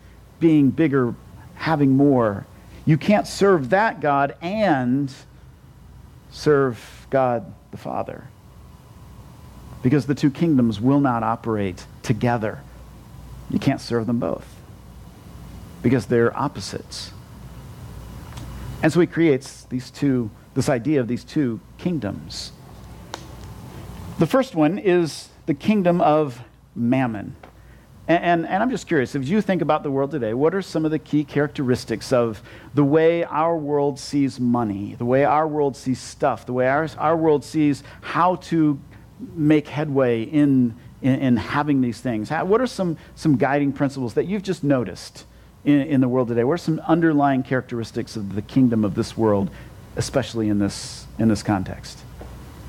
being 0.41 0.71
bigger, 0.71 1.15
having 1.55 1.91
more. 1.91 2.47
You 2.87 2.97
can't 2.97 3.27
serve 3.27 3.71
that 3.71 4.01
God 4.01 4.37
and 4.41 5.13
serve 6.31 7.07
God 7.11 7.53
the 7.73 7.77
Father 7.77 8.27
because 9.83 10.07
the 10.07 10.15
two 10.15 10.31
kingdoms 10.31 10.81
will 10.81 11.01
not 11.01 11.23
operate 11.23 11.87
together. 12.03 12.61
You 13.51 13.59
can't 13.59 13.81
serve 13.81 14.07
them 14.07 14.19
both 14.19 14.47
because 15.83 16.07
they're 16.07 16.37
opposites. 16.37 17.13
And 18.83 18.93
so 18.93 19.01
he 19.01 19.07
creates 19.07 19.65
these 19.65 19.91
two, 19.91 20.31
this 20.55 20.69
idea 20.69 21.01
of 21.01 21.09
these 21.09 21.25
two 21.25 21.61
kingdoms. 21.79 22.53
The 24.19 24.27
first 24.27 24.55
one 24.55 24.79
is 24.79 25.29
the 25.47 25.55
kingdom 25.55 26.01
of 26.01 26.43
mammon. 26.75 27.37
And, 28.07 28.25
and, 28.25 28.47
and, 28.47 28.63
I'm 28.63 28.71
just 28.71 28.87
curious, 28.87 29.15
if 29.15 29.29
you 29.29 29.43
think 29.43 29.61
about 29.61 29.83
the 29.83 29.91
world 29.91 30.11
today, 30.11 30.33
what 30.33 30.55
are 30.55 30.63
some 30.63 30.85
of 30.85 30.91
the 30.91 30.99
key 30.99 31.25
characteristics 31.25 32.13
of 32.13 32.43
the 32.75 32.85
way 32.85 33.23
our 33.25 33.57
world 33.57 33.99
sees 33.99 34.41
money, 34.41 34.95
the 34.97 35.05
way 35.05 35.25
our 35.25 35.47
world 35.47 35.77
sees 35.77 36.01
stuff, 36.01 36.47
the 36.47 36.55
way 36.55 36.69
our, 36.69 36.89
our 36.97 37.17
world 37.17 37.45
sees 37.45 37.83
how 38.01 38.37
to 38.37 38.81
make 39.35 39.69
headway 39.69 40.23
in, 40.23 40.75
in, 41.03 41.15
in 41.21 41.37
having 41.37 41.81
these 41.81 42.01
things? 42.01 42.29
How, 42.29 42.45
what 42.45 42.61
are 42.61 42.67
some, 42.67 42.97
some 43.15 43.37
guiding 43.37 43.73
principles 43.73 44.15
that 44.15 44.27
you've 44.27 44.43
just 44.43 44.65
noticed 44.65 45.25
in, 45.65 45.81
in 45.83 46.01
the 46.01 46.09
world 46.09 46.29
today? 46.29 46.45
What 46.45 46.55
are 46.55 46.59
some 46.59 46.81
underlying 46.81 47.43
characteristics 47.43 48.17
of 48.17 48.35
the 48.35 48.43
kingdom 48.43 48.85
of 48.85 48.95
this 48.95 49.17
world, 49.17 49.51
especially 49.97 50.49
in 50.49 50.59
this, 50.59 51.07
in 51.19 51.29
this 51.29 51.43
context? 51.43 51.99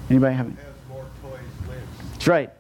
Anybody 0.10 0.36
have? 0.36 0.52
That's 2.14 2.28
right. 2.28 2.52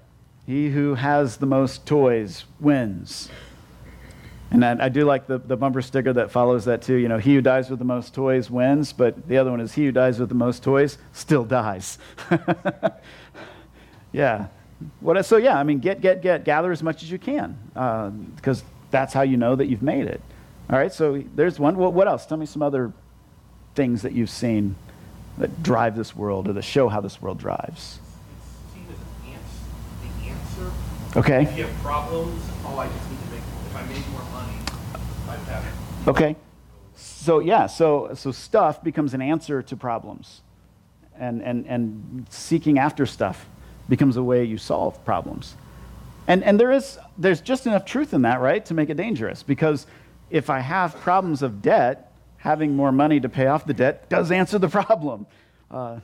He 0.46 0.69
who 0.69 0.96
has 0.96 1.38
the 1.38 1.46
most 1.46 1.86
toys 1.86 2.46
wins. 2.60 3.29
And 4.51 4.65
I, 4.65 4.86
I, 4.86 4.89
do 4.89 5.05
like 5.05 5.27
the, 5.27 5.38
the 5.38 5.55
bumper 5.55 5.81
sticker 5.81 6.12
that 6.13 6.31
follows 6.31 6.65
that 6.65 6.81
too. 6.81 6.96
You 6.96 7.08
know, 7.08 7.19
he 7.19 7.36
who 7.36 7.41
dies 7.41 7.69
with 7.69 7.77
the 7.77 7.86
most 7.86 8.15
toys 8.15 8.50
wins, 8.50 8.93
but 8.93 9.27
the 9.27 9.38
other 9.38 9.51
one 9.51 9.62
is 9.62 9.74
he 9.74 9.86
who 9.86 9.91
dies 9.91 10.19
with 10.19 10.29
the 10.29 10.36
most 10.36 10.63
toys 10.63 10.98
still 11.13 11.43
dies. 11.43 12.00
Yeah. 14.12 14.48
What, 15.01 15.24
so, 15.25 15.38
yeah, 15.38 15.58
I 15.58 15.63
mean, 15.63 15.80
get, 15.80 16.01
get, 16.01 16.22
get, 16.22 16.46
gather 16.46 16.72
as 16.72 16.82
much 16.82 17.04
as 17.04 17.12
you 17.12 17.20
can 17.20 17.58
uh, 17.75 18.10
because 18.10 18.63
that's 18.92 19.13
how 19.13 19.22
you 19.22 19.38
know 19.38 19.56
that 19.56 19.68
you've 19.68 19.84
made 19.84 20.08
it. 20.08 20.22
All 20.70 20.78
right, 20.78 20.94
so 20.94 21.24
there's 21.36 21.60
one. 21.60 21.78
What, 21.78 21.94
what 21.94 22.08
else? 22.08 22.25
Tell 22.25 22.38
me 22.38 22.46
some 22.46 22.62
other 22.62 22.94
things 23.75 24.04
that 24.04 24.13
you've 24.13 24.30
seen 24.30 24.75
that 25.38 25.63
drive 25.63 25.96
this 25.96 26.16
world 26.16 26.48
or 26.48 26.54
that 26.54 26.63
show 26.63 26.89
how 26.89 27.01
this 27.01 27.22
world 27.22 27.39
drives. 27.39 28.00
Okay. 31.16 31.42
If 31.42 31.58
you 31.58 31.66
have 31.66 31.82
problems, 31.82 32.44
oh, 32.66 32.78
I 32.78 32.88
just 32.88 33.10
need 33.10 33.20
to 33.20 33.32
make, 33.32 33.42
if 33.66 33.75
I 33.75 33.84
made 33.88 34.08
more 34.12 34.22
money, 34.32 34.54
I'd 35.28 35.39
have 35.39 35.66
it. 35.66 36.08
Okay. 36.08 36.36
So, 36.96 37.39
yeah, 37.39 37.66
so, 37.66 38.12
so 38.13 38.32
stuff 38.32 38.84
becomes 38.84 39.16
an 39.16 39.22
answer 39.22 39.63
to 39.63 39.75
problems 39.75 40.42
and, 41.18 41.42
and, 41.42 41.66
and 41.66 42.28
seeking 42.30 42.78
after 42.78 43.08
stuff 43.08 43.48
becomes 43.89 44.15
a 44.15 44.24
way 44.24 44.43
you 44.43 44.58
solve 44.58 45.03
problems. 45.03 45.55
And, 46.27 46.43
and 46.43 46.60
there 46.60 46.72
is, 46.72 46.98
there's 47.17 47.41
just 47.41 47.65
enough 47.65 47.86
truth 47.86 48.13
in 48.13 48.22
that, 48.22 48.39
right, 48.39 48.63
to 48.67 48.74
make 48.74 48.89
it 48.89 48.98
dangerous. 48.98 49.43
Because 49.43 49.88
if 50.29 50.50
I 50.50 50.60
have 50.60 50.96
problems 51.01 51.41
of 51.41 51.62
debt, 51.62 52.12
having 52.38 52.75
more 52.75 52.91
money 52.91 53.19
to 53.19 53.27
pay 53.27 53.48
off 53.48 53.65
the 53.65 53.74
debt 53.74 54.08
does 54.10 54.31
answer 54.31 54.60
the 54.60 54.69
problem. 54.79 55.25
Uh, 55.69 56.00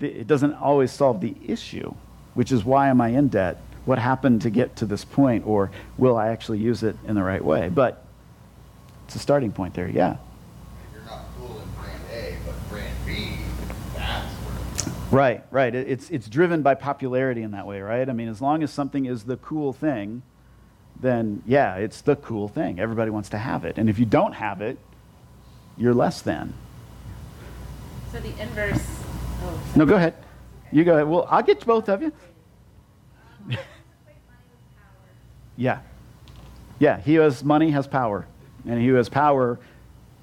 it 0.00 0.26
doesn't 0.26 0.54
always 0.54 0.90
solve 0.90 1.20
the 1.20 1.36
issue, 1.46 1.94
which 2.34 2.50
is 2.50 2.64
why 2.64 2.88
am 2.88 3.00
I 3.00 3.10
in 3.10 3.28
debt? 3.28 3.58
what 3.84 3.98
happened 3.98 4.42
to 4.42 4.50
get 4.50 4.76
to 4.76 4.86
this 4.86 5.04
point, 5.04 5.46
or 5.46 5.70
will 5.98 6.16
I 6.16 6.28
actually 6.28 6.58
use 6.58 6.82
it 6.82 6.96
in 7.06 7.14
the 7.14 7.22
right 7.22 7.44
way? 7.44 7.68
But 7.68 8.04
it's 9.06 9.16
a 9.16 9.18
starting 9.18 9.52
point 9.52 9.74
there, 9.74 9.88
yeah. 9.88 10.16
You're 10.92 11.02
not 11.04 11.24
cool 11.38 11.60
in 11.60 11.82
brand 11.82 12.00
A, 12.12 12.36
but 12.46 12.68
brand 12.68 12.94
B, 13.04 13.38
that's 13.96 14.32
where. 14.34 14.94
Right, 15.12 15.44
right. 15.50 15.74
It's, 15.74 16.08
it's 16.08 16.26
driven 16.26 16.62
by 16.62 16.74
popularity 16.74 17.42
in 17.42 17.50
that 17.50 17.66
way, 17.66 17.82
right? 17.82 18.08
I 18.08 18.12
mean, 18.14 18.28
as 18.28 18.40
long 18.40 18.62
as 18.62 18.70
something 18.70 19.04
is 19.04 19.24
the 19.24 19.36
cool 19.36 19.74
thing, 19.74 20.22
then 20.98 21.42
yeah, 21.46 21.76
it's 21.76 22.00
the 22.00 22.16
cool 22.16 22.48
thing. 22.48 22.80
Everybody 22.80 23.10
wants 23.10 23.28
to 23.30 23.38
have 23.38 23.66
it. 23.66 23.76
And 23.76 23.90
if 23.90 23.98
you 23.98 24.06
don't 24.06 24.32
have 24.32 24.62
it, 24.62 24.78
you're 25.76 25.92
less 25.92 26.22
than. 26.22 26.54
So 28.10 28.20
the 28.20 28.40
inverse. 28.40 28.82
Oh, 29.42 29.62
No, 29.76 29.84
go 29.84 29.96
ahead. 29.96 30.14
You 30.70 30.82
go 30.84 30.94
ahead. 30.94 31.06
Well, 31.06 31.26
I'll 31.28 31.42
get 31.42 31.64
both 31.64 31.88
of 31.88 32.02
you. 32.02 32.12
Yeah. 35.54 35.80
Yeah, 36.78 36.98
he 36.98 37.16
who 37.16 37.20
has 37.20 37.44
money 37.44 37.70
has 37.72 37.86
power. 37.86 38.26
And 38.66 38.80
he 38.80 38.86
who 38.88 38.94
has 38.94 39.10
power 39.10 39.58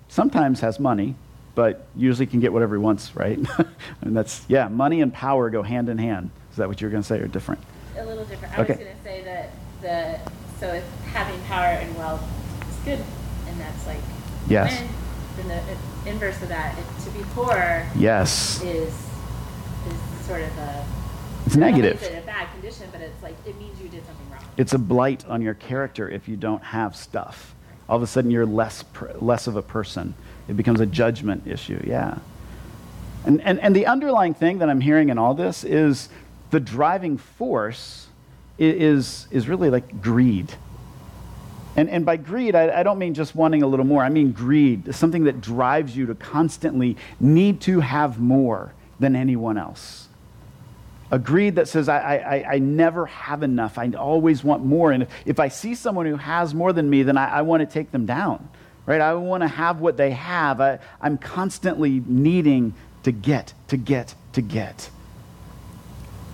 sometimes 0.08 0.62
has 0.62 0.79
money, 0.79 1.15
but 1.60 1.86
usually 1.98 2.25
can 2.25 2.39
get 2.39 2.54
whatever 2.54 2.75
he 2.78 2.80
wants, 2.80 3.13
right? 3.18 3.38
and 4.01 4.16
that's, 4.16 4.46
yeah, 4.48 4.70
money 4.70 5.01
and 5.01 5.13
power 5.13 5.50
go 5.50 5.62
hand 5.62 5.89
in 5.89 5.98
hand. 5.98 6.30
Is 6.51 6.56
that 6.56 6.70
what 6.70 6.80
you 6.80 6.88
were 6.88 6.92
going 6.92 7.04
to 7.04 7.08
say 7.08 7.20
or 7.20 7.28
different? 7.28 7.60
a 7.98 8.06
little 8.06 8.24
different. 8.24 8.58
I 8.58 8.62
Okay. 8.62 8.74
was 8.75 8.82
going 8.82 8.96
to 8.96 9.04
say 9.04 9.24
that 9.25 9.50
the 9.82 10.32
so 10.58 10.74
if 10.74 10.86
having 11.08 11.38
power 11.48 11.66
and 11.66 11.98
wealth 11.98 12.24
is 12.70 12.78
good, 12.86 13.06
and 13.50 13.60
that's 13.60 13.86
like 13.86 14.00
Yes. 14.48 14.80
win, 14.80 15.50
then 15.50 15.62
the 16.06 16.10
inverse 16.10 16.42
of 16.42 16.48
that, 16.48 16.78
to 17.04 17.10
be 17.10 17.25
poor 17.36 17.86
Yes. 17.94 18.63
is 18.63 18.88
is 18.88 20.25
sort 20.25 20.44
of 20.44 20.58
a 20.60 20.86
It's 21.46 21.58
I 21.58 21.60
don't 21.60 21.74
think 21.74 21.84
negative. 21.84 22.01
It's 22.01 22.24
a 22.24 22.25
bad 22.25 22.50
condition, 22.54 22.88
but 22.94 23.01
it's 23.01 23.22
like 23.22 23.36
it 23.46 23.60
means 23.60 23.82
you 23.82 23.89
did 23.89 24.06
something 24.06 24.32
wrong. 24.32 24.44
It's 24.56 24.72
a 24.72 24.80
blight 24.80 25.25
on 25.28 25.42
your 25.42 25.56
character 25.56 26.08
if 26.08 26.30
you 26.30 26.38
don't 26.38 26.63
have 26.63 26.96
stuff. 26.96 27.54
All 27.89 27.98
of 27.98 28.04
a 28.04 28.08
sudden, 28.08 28.32
you're 28.32 28.46
less, 28.46 28.86
less 29.20 29.46
of 29.48 29.58
a 29.58 29.62
person. 29.62 30.13
It 30.50 30.58
becomes 30.58 30.79
a 30.79 30.86
judgment 30.86 31.48
issue, 31.48 31.82
yeah. 31.86 32.18
And, 33.25 33.41
and, 33.41 33.60
and 33.60 33.75
the 33.75 33.86
underlying 33.86 34.34
thing 34.34 34.60
that 34.60 34.70
I'm 34.70 34.82
hearing 34.82 35.10
in 35.10 35.18
all 35.18 35.34
this 35.34 35.63
is 35.63 36.10
the 36.50 36.60
driving 36.60 37.18
force 37.18 38.08
is, 38.58 39.27
is 39.32 39.48
really 39.48 39.70
like 39.70 40.01
greed. 40.01 40.51
And, 41.75 41.89
and 41.89 42.06
by 42.06 42.18
greed, 42.18 42.56
I, 42.56 42.79
I 42.79 42.84
don't 42.84 42.98
mean 42.98 43.13
just 43.13 43.36
wanting 43.36 43.62
a 43.62 43.68
little 43.68 43.86
more. 43.86 44.03
I 44.03 44.10
mean 44.10 44.32
greed, 44.32 44.94
something 44.96 45.25
that 45.25 45.39
drives 45.39 45.96
you 45.96 46.08
to 46.08 46.15
constantly 46.15 46.98
need 47.20 47.62
to 47.62 47.79
have 47.79 48.20
more 48.20 48.74
than 49.00 49.15
anyone 49.15 49.58
else 49.58 50.10
a 51.12 51.20
greed 51.20 51.56
that 51.56 51.68
says, 51.68 51.89
I, 51.89 52.18
I, 52.18 52.53
I 52.53 52.60
never 52.60 53.08
have 53.08 53.41
enough. 53.41 53.77
I 53.77 53.89
always 53.91 54.44
want 54.44 54.63
more. 54.63 54.91
And 54.91 55.03
if, 55.03 55.10
if 55.25 55.39
I 55.39 55.48
see 55.48 55.74
someone 55.74 56.06
who 56.06 56.18
has 56.18 56.53
more 56.53 56.72
than 56.72 56.89
me, 56.89 57.03
then 57.03 57.18
I, 57.18 57.39
I 57.39 57.41
want 57.41 57.62
to 57.62 57.65
take 57.65 57.91
them 57.91 58.06
down, 58.06 58.48
right? 58.89 59.01
I 59.01 59.13
want 59.13 59.41
to 59.41 59.48
have 59.48 59.81
what 59.81 59.98
they 59.98 60.10
have. 60.12 60.60
I, 60.60 60.79
I'm 61.00 61.19
constantly 61.19 62.01
needing 62.08 62.74
to 63.03 63.12
get, 63.12 63.53
to 63.67 63.77
get, 63.77 64.15
to 64.34 64.41
get. 64.41 64.89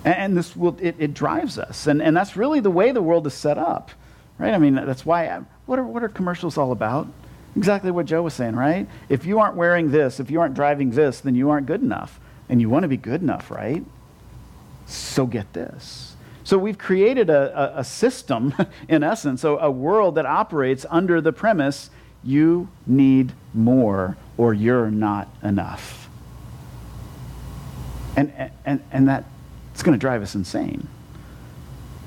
And, 0.06 0.14
and 0.14 0.36
this 0.38 0.56
will, 0.56 0.74
it, 0.80 0.96
it 0.98 1.12
drives 1.12 1.58
us. 1.58 1.86
And, 1.86 2.00
and 2.00 2.16
that's 2.16 2.34
really 2.34 2.60
the 2.60 2.70
way 2.70 2.92
the 2.92 3.02
world 3.02 3.26
is 3.26 3.34
set 3.34 3.58
up, 3.58 3.90
right? 4.38 4.54
I 4.54 4.58
mean, 4.58 4.74
that's 4.74 5.04
why, 5.04 5.26
I, 5.26 5.42
what, 5.66 5.78
are, 5.78 5.84
what 5.84 6.02
are 6.02 6.08
commercials 6.08 6.56
all 6.56 6.72
about? 6.72 7.08
Exactly 7.56 7.90
what 7.90 8.06
Joe 8.06 8.22
was 8.22 8.32
saying, 8.32 8.56
right? 8.56 8.88
If 9.10 9.26
you 9.26 9.38
aren't 9.38 9.56
wearing 9.56 9.90
this, 9.90 10.18
if 10.18 10.30
you 10.30 10.40
aren't 10.40 10.54
driving 10.54 10.92
this, 10.92 11.20
then 11.20 11.34
you 11.34 11.50
aren't 11.50 11.66
good 11.66 11.82
enough. 11.82 12.18
And 12.48 12.62
you 12.62 12.70
want 12.70 12.84
to 12.84 12.88
be 12.88 12.96
good 12.96 13.20
enough, 13.20 13.50
right? 13.50 13.84
So 14.86 15.26
get 15.26 15.52
this. 15.52 16.16
So 16.42 16.56
we've 16.56 16.78
created 16.78 17.28
a, 17.28 17.76
a, 17.76 17.80
a 17.80 17.84
system, 17.84 18.54
in 18.88 19.02
essence, 19.02 19.44
a, 19.44 19.50
a 19.50 19.70
world 19.70 20.14
that 20.14 20.24
operates 20.24 20.86
under 20.88 21.20
the 21.20 21.34
premise 21.34 21.90
you 22.26 22.68
need 22.86 23.32
more 23.54 24.16
or 24.36 24.52
you're 24.52 24.90
not 24.90 25.28
enough. 25.42 26.08
And, 28.16 28.50
and, 28.64 28.82
and 28.90 29.08
that's 29.08 29.82
going 29.82 29.92
to 29.92 30.00
drive 30.00 30.22
us 30.22 30.34
insane. 30.34 30.88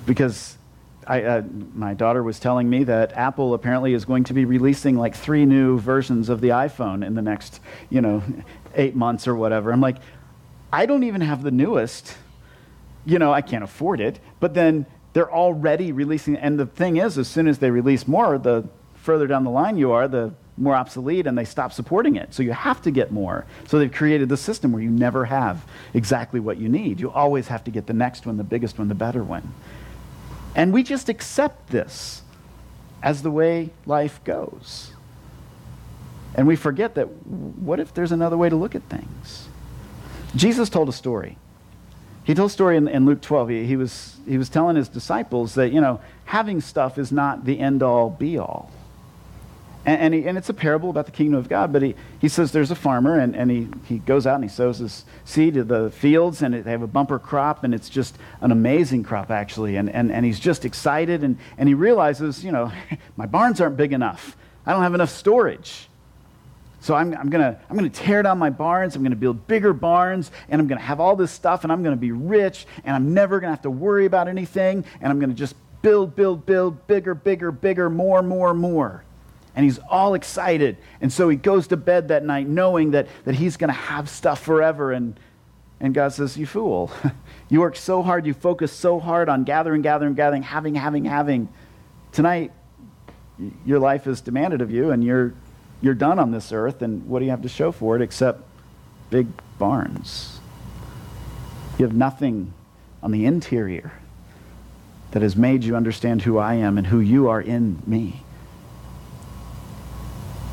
Because 0.06 0.58
I, 1.06 1.24
uh, 1.24 1.44
my 1.74 1.94
daughter 1.94 2.24
was 2.24 2.40
telling 2.40 2.70
me 2.70 2.84
that 2.86 3.14
Apple 3.14 3.54
apparently 3.54 3.94
is 3.94 4.06
going 4.06 4.24
to 4.26 4.34
be 4.34 4.46
releasing 4.46 4.96
like 4.98 5.16
three 5.16 5.46
new 5.46 5.80
versions 5.80 6.30
of 6.30 6.42
the 6.42 6.50
iPhone 6.50 7.06
in 7.06 7.16
the 7.16 7.22
next, 7.22 7.60
you 7.90 8.02
know, 8.02 8.24
eight 8.76 8.96
months 8.96 9.28
or 9.28 9.36
whatever. 9.36 9.72
I'm 9.72 9.82
like, 9.82 9.98
I 10.74 10.86
don't 10.86 11.04
even 11.04 11.22
have 11.22 11.44
the 11.44 11.52
newest 11.52 12.16
you 13.06 13.20
know, 13.20 13.34
I 13.34 13.42
can't 13.42 13.64
afford 13.64 14.00
it. 14.00 14.20
But 14.40 14.54
then 14.54 14.86
they're 15.14 15.32
already 15.32 15.92
releasing, 15.92 16.36
and 16.36 16.60
the 16.60 16.66
thing 16.66 16.98
is, 16.98 17.18
as 17.18 17.28
soon 17.28 17.48
as 17.48 17.60
they 17.60 17.72
release 17.72 18.08
more, 18.08 18.38
the 18.38 18.70
further 19.01 19.27
down 19.27 19.44
the 19.44 19.50
line 19.50 19.77
you 19.77 19.91
are, 19.91 20.08
the 20.08 20.34
more 20.58 20.75
obsolete, 20.75 21.25
and 21.25 21.38
they 21.38 21.46
stop 21.46 21.72
supporting 21.72 22.15
it. 22.15 22.34
So 22.34 22.44
you 22.44 22.51
have 22.51 22.82
to 22.82 22.91
get 22.91 23.12
more. 23.12 23.46
So 23.68 23.79
they've 23.79 23.91
created 23.91 24.29
the 24.29 24.38
system 24.38 24.72
where 24.72 24.82
you 24.82 24.89
never 24.89 25.25
have 25.25 25.65
exactly 25.94 26.39
what 26.39 26.58
you 26.58 26.68
need. 26.68 27.00
You 27.00 27.10
always 27.10 27.48
have 27.48 27.63
to 27.63 27.72
get 27.72 27.88
the 27.88 27.94
next 27.94 28.25
one, 28.25 28.38
the 28.38 28.44
biggest 28.44 28.77
one, 28.77 28.89
the 28.89 28.96
better 28.96 29.24
one. 29.24 29.53
And 30.56 30.74
we 30.74 30.84
just 30.84 31.10
accept 31.10 31.70
this 31.70 32.24
as 33.01 33.22
the 33.22 33.32
way 33.32 33.70
life 33.86 34.22
goes. 34.24 34.91
And 36.36 36.46
we 36.46 36.56
forget 36.56 36.96
that 36.96 37.06
what 37.06 37.79
if 37.79 37.94
there's 37.94 38.12
another 38.12 38.38
way 38.38 38.50
to 38.50 38.56
look 38.56 38.75
at 38.75 38.84
things? 38.84 39.48
Jesus 40.36 40.70
told 40.70 40.89
a 40.89 40.94
story. 40.94 41.38
He 42.24 42.36
told 42.36 42.51
a 42.51 42.53
story 42.53 42.77
in, 42.77 42.88
in 42.88 43.06
Luke 43.06 43.22
12. 43.22 43.50
He, 43.50 43.65
he, 43.65 43.75
was, 43.75 44.18
he 44.27 44.38
was 44.38 44.50
telling 44.50 44.75
his 44.75 44.88
disciples 44.88 45.56
that, 45.56 45.72
you 45.72 45.82
know, 45.82 46.01
having 46.25 46.62
stuff 46.62 46.98
is 46.98 47.12
not 47.12 47.46
the 47.46 47.60
end 47.60 47.82
all 47.82 48.10
be 48.10 48.38
all. 48.38 48.72
And, 49.89 50.01
and, 50.01 50.13
he, 50.13 50.27
and 50.27 50.38
it's 50.38 50.50
a 50.50 50.53
parable 50.53 50.91
about 50.91 51.08
the 51.08 51.12
kingdom 51.12 51.39
of 51.39 51.50
God, 51.50 51.74
but 51.74 51.81
he, 51.81 51.96
he 52.19 52.29
says 52.29 52.51
there's 52.51 52.69
a 52.69 52.75
farmer, 52.75 53.17
and, 53.17 53.36
and 53.36 53.50
he, 53.50 53.67
he 53.86 53.98
goes 53.98 54.27
out 54.27 54.36
and 54.36 54.43
he 54.43 54.50
sows 54.50 54.77
his 54.77 55.03
seed 55.25 55.55
to 55.55 55.63
the 55.63 55.89
fields, 55.89 56.43
and 56.43 56.53
it, 56.53 56.63
they 56.63 56.69
have 56.69 56.84
a 56.84 56.88
bumper 56.88 57.17
crop, 57.17 57.63
and 57.63 57.74
it's 57.74 57.89
just 57.89 58.15
an 58.41 58.51
amazing 58.51 59.01
crop, 59.01 59.31
actually. 59.31 59.77
And, 59.77 59.89
and, 59.89 60.12
and 60.12 60.24
he's 60.27 60.39
just 60.39 60.63
excited, 60.63 61.24
and, 61.24 61.39
and 61.58 61.67
he 61.67 61.74
realizes, 61.74 62.46
you 62.46 62.51
know, 62.51 62.72
my 63.17 63.25
barns 63.25 63.60
aren't 63.62 63.77
big 63.77 63.91
enough. 63.91 64.38
I 64.63 64.74
don't 64.74 64.84
have 64.84 64.93
enough 64.93 65.10
storage. 65.10 65.89
So 66.81 66.93
I'm, 66.93 67.12
I'm 67.15 67.31
going 67.31 67.41
to 67.41 67.60
I'm 67.67 67.75
gonna 67.75 67.89
tear 67.89 68.22
down 68.22 68.38
my 68.38 68.51
barns. 68.51 68.96
I'm 68.96 69.01
going 69.01 69.10
to 69.10 69.17
build 69.17 69.48
bigger 69.48 69.74
barns, 69.74 70.29
and 70.50 70.62
I'm 70.62 70.67
going 70.67 70.77
to 70.77 70.86
have 70.86 71.00
all 71.00 71.15
this 71.15 71.31
stuff, 71.31 71.63
and 71.63 71.74
I'm 71.74 71.81
going 71.81 71.96
to 71.96 72.00
be 72.00 72.12
rich, 72.12 72.67
and 72.84 72.96
I'm 72.96 73.15
never 73.15 73.39
going 73.39 73.48
to 73.48 73.55
have 73.55 73.63
to 73.63 73.72
worry 73.72 74.05
about 74.05 74.27
anything, 74.27 74.86
and 75.01 75.12
I'm 75.12 75.17
going 75.17 75.31
to 75.31 75.36
just 75.36 75.55
build, 75.81 76.15
build, 76.15 76.46
build, 76.46 76.86
bigger, 76.86 77.15
bigger, 77.15 77.51
bigger, 77.51 77.89
more, 77.89 78.22
more, 78.22 78.53
more. 78.53 79.03
And 79.60 79.66
he's 79.66 79.78
all 79.89 80.13
excited. 80.13 80.78
And 81.01 81.12
so 81.12 81.28
he 81.28 81.36
goes 81.36 81.68
to 81.68 81.75
bed 81.75 82.08
that 82.08 82.24
night 82.24 82.48
knowing 82.48 82.92
that, 82.92 83.10
that 83.25 83.36
he's 83.36 83.58
going 83.58 83.68
to 83.68 83.74
have 83.74 84.08
stuff 84.08 84.42
forever. 84.42 84.94
And, 84.94 85.20
and 85.82 85.94
God 85.94 86.13
says, 86.13 86.38
You 86.38 86.46
fool. 86.46 86.89
you 87.50 87.60
work 87.60 87.75
so 87.75 88.01
hard, 88.01 88.25
you 88.25 88.34
focus 88.34 88.72
so 88.72 89.01
hard 89.01 89.28
on 89.28 89.44
gathering, 89.44 89.82
gathering, 89.82 90.13
gathering, 90.13 90.44
having, 90.44 90.75
having, 90.75 91.04
having. 91.04 91.50
Tonight, 92.13 92.54
your 93.66 93.80
life 93.80 94.08
is 94.08 94.22
demanded 94.22 94.62
of 94.62 94.72
you, 94.72 94.92
and 94.92 95.04
you're 95.04 95.34
you're 95.82 95.94
done 95.94 96.20
on 96.20 96.32
this 96.32 96.54
earth, 96.54 96.82
and 96.82 97.06
what 97.06 97.20
do 97.20 97.25
you 97.25 97.32
have 97.32 97.42
to 97.42 97.50
show 97.50 97.74
for 97.74 97.98
it 97.98 98.01
except 98.01 98.44
big 99.10 99.28
barns? 99.58 100.39
You 101.78 101.84
have 101.84 101.94
nothing 101.94 102.54
on 103.04 103.12
the 103.12 103.25
interior 103.25 103.92
that 105.12 105.22
has 105.22 105.36
made 105.36 105.66
you 105.66 105.75
understand 105.75 106.22
who 106.22 106.38
I 106.38 106.54
am 106.54 106.78
and 106.78 106.88
who 106.88 107.01
you 107.01 107.28
are 107.28 107.42
in 107.42 107.84
me. 107.86 108.24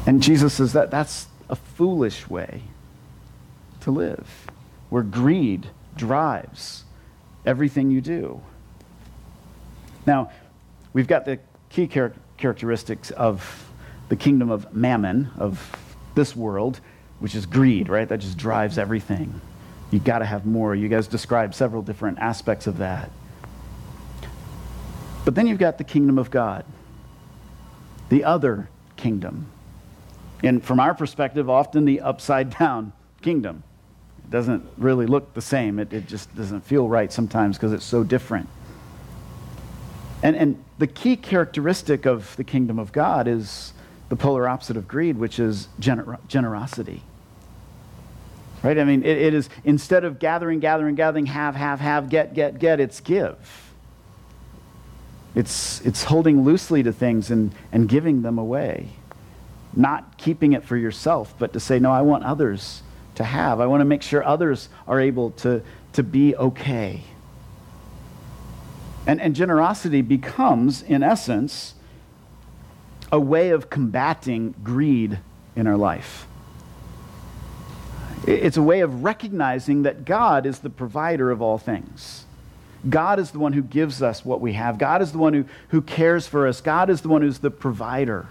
And 0.06 0.22
Jesus 0.22 0.54
says 0.54 0.72
that 0.72 0.90
that's 0.90 1.26
a 1.50 1.56
foolish 1.56 2.30
way 2.30 2.62
to 3.80 3.90
live, 3.90 4.46
where 4.88 5.02
greed 5.02 5.66
drives 5.96 6.84
everything 7.44 7.90
you 7.90 8.00
do. 8.00 8.40
Now, 10.06 10.30
we've 10.92 11.08
got 11.08 11.24
the 11.24 11.40
key 11.70 11.88
char- 11.88 12.12
characteristics 12.36 13.10
of 13.10 13.68
the 14.08 14.16
kingdom 14.16 14.50
of 14.50 14.72
mammon, 14.72 15.30
of 15.36 15.76
this 16.14 16.36
world, 16.36 16.80
which 17.18 17.34
is 17.34 17.44
greed, 17.44 17.88
right? 17.88 18.08
That 18.08 18.18
just 18.18 18.38
drives 18.38 18.78
everything. 18.78 19.40
You 19.90 19.98
got 19.98 20.20
to 20.20 20.24
have 20.24 20.46
more. 20.46 20.74
You 20.74 20.88
guys 20.88 21.08
described 21.08 21.54
several 21.54 21.82
different 21.82 22.18
aspects 22.18 22.66
of 22.66 22.78
that. 22.78 23.10
But 25.24 25.34
then 25.34 25.48
you've 25.48 25.58
got 25.58 25.78
the 25.78 25.84
kingdom 25.84 26.18
of 26.18 26.30
God, 26.30 26.64
the 28.08 28.22
other 28.22 28.68
kingdom. 28.96 29.48
And 30.42 30.62
from 30.62 30.80
our 30.80 30.94
perspective, 30.94 31.48
often 31.48 31.84
the 31.84 32.00
upside 32.00 32.56
down 32.58 32.92
kingdom. 33.22 33.62
It 34.18 34.30
doesn't 34.30 34.68
really 34.76 35.06
look 35.06 35.34
the 35.34 35.40
same. 35.40 35.78
It, 35.78 35.92
it 35.92 36.06
just 36.06 36.34
doesn't 36.36 36.62
feel 36.62 36.88
right 36.88 37.12
sometimes 37.12 37.56
because 37.56 37.72
it's 37.72 37.84
so 37.84 38.04
different. 38.04 38.48
And, 40.22 40.36
and 40.36 40.64
the 40.78 40.86
key 40.86 41.16
characteristic 41.16 42.06
of 42.06 42.36
the 42.36 42.44
kingdom 42.44 42.78
of 42.78 42.92
God 42.92 43.28
is 43.28 43.72
the 44.08 44.16
polar 44.16 44.48
opposite 44.48 44.76
of 44.76 44.88
greed, 44.88 45.16
which 45.18 45.38
is 45.38 45.68
gener- 45.80 46.18
generosity. 46.28 47.02
Right? 48.62 48.78
I 48.78 48.84
mean, 48.84 49.02
it, 49.02 49.18
it 49.18 49.34
is 49.34 49.48
instead 49.64 50.04
of 50.04 50.18
gathering, 50.18 50.60
gathering, 50.60 50.94
gathering, 50.94 51.26
have, 51.26 51.54
have, 51.54 51.80
have, 51.80 52.08
get, 52.08 52.34
get, 52.34 52.58
get, 52.58 52.80
it's 52.80 53.00
give. 53.00 53.36
It's, 55.34 55.80
it's 55.82 56.04
holding 56.04 56.44
loosely 56.44 56.82
to 56.82 56.92
things 56.92 57.30
and, 57.30 57.54
and 57.70 57.88
giving 57.88 58.22
them 58.22 58.38
away. 58.38 58.88
Not 59.76 60.16
keeping 60.16 60.54
it 60.54 60.64
for 60.64 60.76
yourself, 60.76 61.34
but 61.38 61.52
to 61.52 61.60
say, 61.60 61.78
no, 61.78 61.92
I 61.92 62.00
want 62.00 62.24
others 62.24 62.82
to 63.16 63.24
have. 63.24 63.60
I 63.60 63.66
want 63.66 63.82
to 63.82 63.84
make 63.84 64.02
sure 64.02 64.24
others 64.24 64.70
are 64.88 65.00
able 65.00 65.30
to, 65.32 65.62
to 65.92 66.02
be 66.02 66.34
okay. 66.34 67.04
And, 69.06 69.20
and 69.20 69.36
generosity 69.36 70.02
becomes, 70.02 70.82
in 70.82 71.02
essence, 71.02 71.74
a 73.12 73.20
way 73.20 73.50
of 73.50 73.70
combating 73.70 74.54
greed 74.64 75.18
in 75.54 75.66
our 75.66 75.76
life. 75.76 76.26
It's 78.26 78.56
a 78.56 78.62
way 78.62 78.80
of 78.80 79.04
recognizing 79.04 79.82
that 79.82 80.04
God 80.04 80.46
is 80.46 80.58
the 80.58 80.70
provider 80.70 81.30
of 81.30 81.40
all 81.40 81.58
things. 81.58 82.24
God 82.88 83.18
is 83.18 83.30
the 83.30 83.38
one 83.38 83.52
who 83.52 83.62
gives 83.62 84.02
us 84.02 84.24
what 84.24 84.40
we 84.40 84.54
have. 84.54 84.78
God 84.78 85.02
is 85.02 85.12
the 85.12 85.18
one 85.18 85.32
who, 85.32 85.44
who 85.68 85.82
cares 85.82 86.26
for 86.26 86.46
us. 86.46 86.60
God 86.60 86.90
is 86.90 87.02
the 87.02 87.08
one 87.08 87.22
who's 87.22 87.38
the 87.38 87.50
provider. 87.50 88.26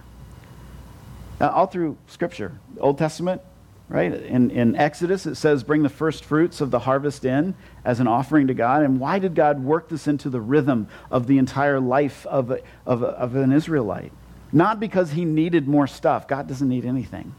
Uh, 1.40 1.50
all 1.50 1.68
through 1.68 1.98
Scripture, 2.08 2.60
Old 2.80 2.98
Testament, 2.98 3.42
right? 3.90 4.14
In, 4.14 4.52
in 4.52 4.76
Exodus, 4.76 5.26
it 5.26 5.36
says, 5.36 5.64
Bring 5.64 5.84
the 5.84 5.90
first 5.90 6.24
fruits 6.24 6.62
of 6.62 6.72
the 6.72 6.80
harvest 6.80 7.26
in 7.26 7.56
as 7.84 8.00
an 8.00 8.08
offering 8.08 8.48
to 8.48 8.54
God. 8.54 8.84
And 8.84 9.00
why 9.00 9.20
did 9.20 9.36
God 9.36 9.64
work 9.64 9.90
this 9.90 10.08
into 10.08 10.30
the 10.30 10.42
rhythm 10.42 10.88
of 11.12 11.28
the 11.28 11.38
entire 11.38 11.80
life 11.80 12.26
of, 12.28 12.52
a, 12.52 12.62
of, 12.86 13.04
a, 13.04 13.08
of 13.08 13.36
an 13.36 13.52
Israelite? 13.52 14.12
Not 14.52 14.80
because 14.80 15.12
he 15.12 15.26
needed 15.26 15.68
more 15.68 15.88
stuff, 15.88 16.28
God 16.28 16.48
doesn't 16.48 16.70
need 16.70 16.86
anything. 16.86 17.36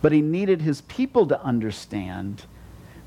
But 0.00 0.12
he 0.12 0.22
needed 0.22 0.62
his 0.62 0.80
people 0.82 1.26
to 1.26 1.40
understand 1.42 2.44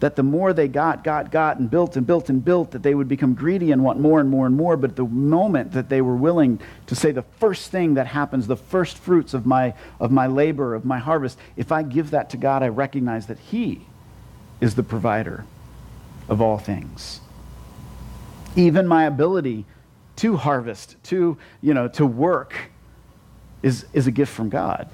that 0.06 0.16
the 0.16 0.22
more 0.22 0.54
they 0.54 0.68
got, 0.68 1.04
got, 1.04 1.32
got, 1.32 1.58
and 1.58 1.68
built 1.68 1.98
and 1.98 2.06
built 2.06 2.30
and 2.30 2.46
built, 2.46 2.70
that 2.70 2.84
they 2.84 2.94
would 2.94 3.08
become 3.08 3.34
greedy 3.34 3.72
and 3.72 3.84
want 3.84 4.00
more 4.00 4.20
and 4.20 4.30
more 4.30 4.46
and 4.46 4.56
more. 4.56 4.78
But 4.78 4.96
the 4.96 5.06
moment 5.06 5.72
that 5.72 5.90
they 5.90 6.00
were 6.00 6.16
willing 6.16 6.60
to 6.86 6.94
say, 6.94 7.12
the 7.12 7.24
first 7.40 7.72
thing 7.72 7.96
that 7.96 8.06
happens, 8.06 8.46
the 8.46 8.56
first 8.56 9.00
fruits 9.00 9.34
of 9.34 9.48
my, 9.48 9.74
of 10.00 10.12
my 10.12 10.28
labor, 10.28 10.76
of 10.76 10.86
my 10.86 11.00
harvest, 11.00 11.40
if 11.58 11.72
I 11.72 11.82
give 11.82 12.12
that 12.12 12.30
to 12.30 12.38
God, 12.38 12.62
I 12.62 12.68
recognize 12.68 13.26
that 13.26 13.40
He 13.40 13.88
is 14.62 14.76
the 14.76 14.84
provider 14.84 15.44
of 16.30 16.40
all 16.40 16.60
things. 16.60 17.22
Even 18.56 18.86
my 18.86 19.06
ability 19.06 19.66
to 20.18 20.38
harvest, 20.38 20.98
to, 21.06 21.36
you 21.64 21.74
know, 21.74 21.88
to 21.88 22.06
work, 22.06 22.54
is, 23.64 23.88
is 23.92 24.06
a 24.06 24.12
gift 24.12 24.32
from 24.32 24.50
God. 24.50 24.88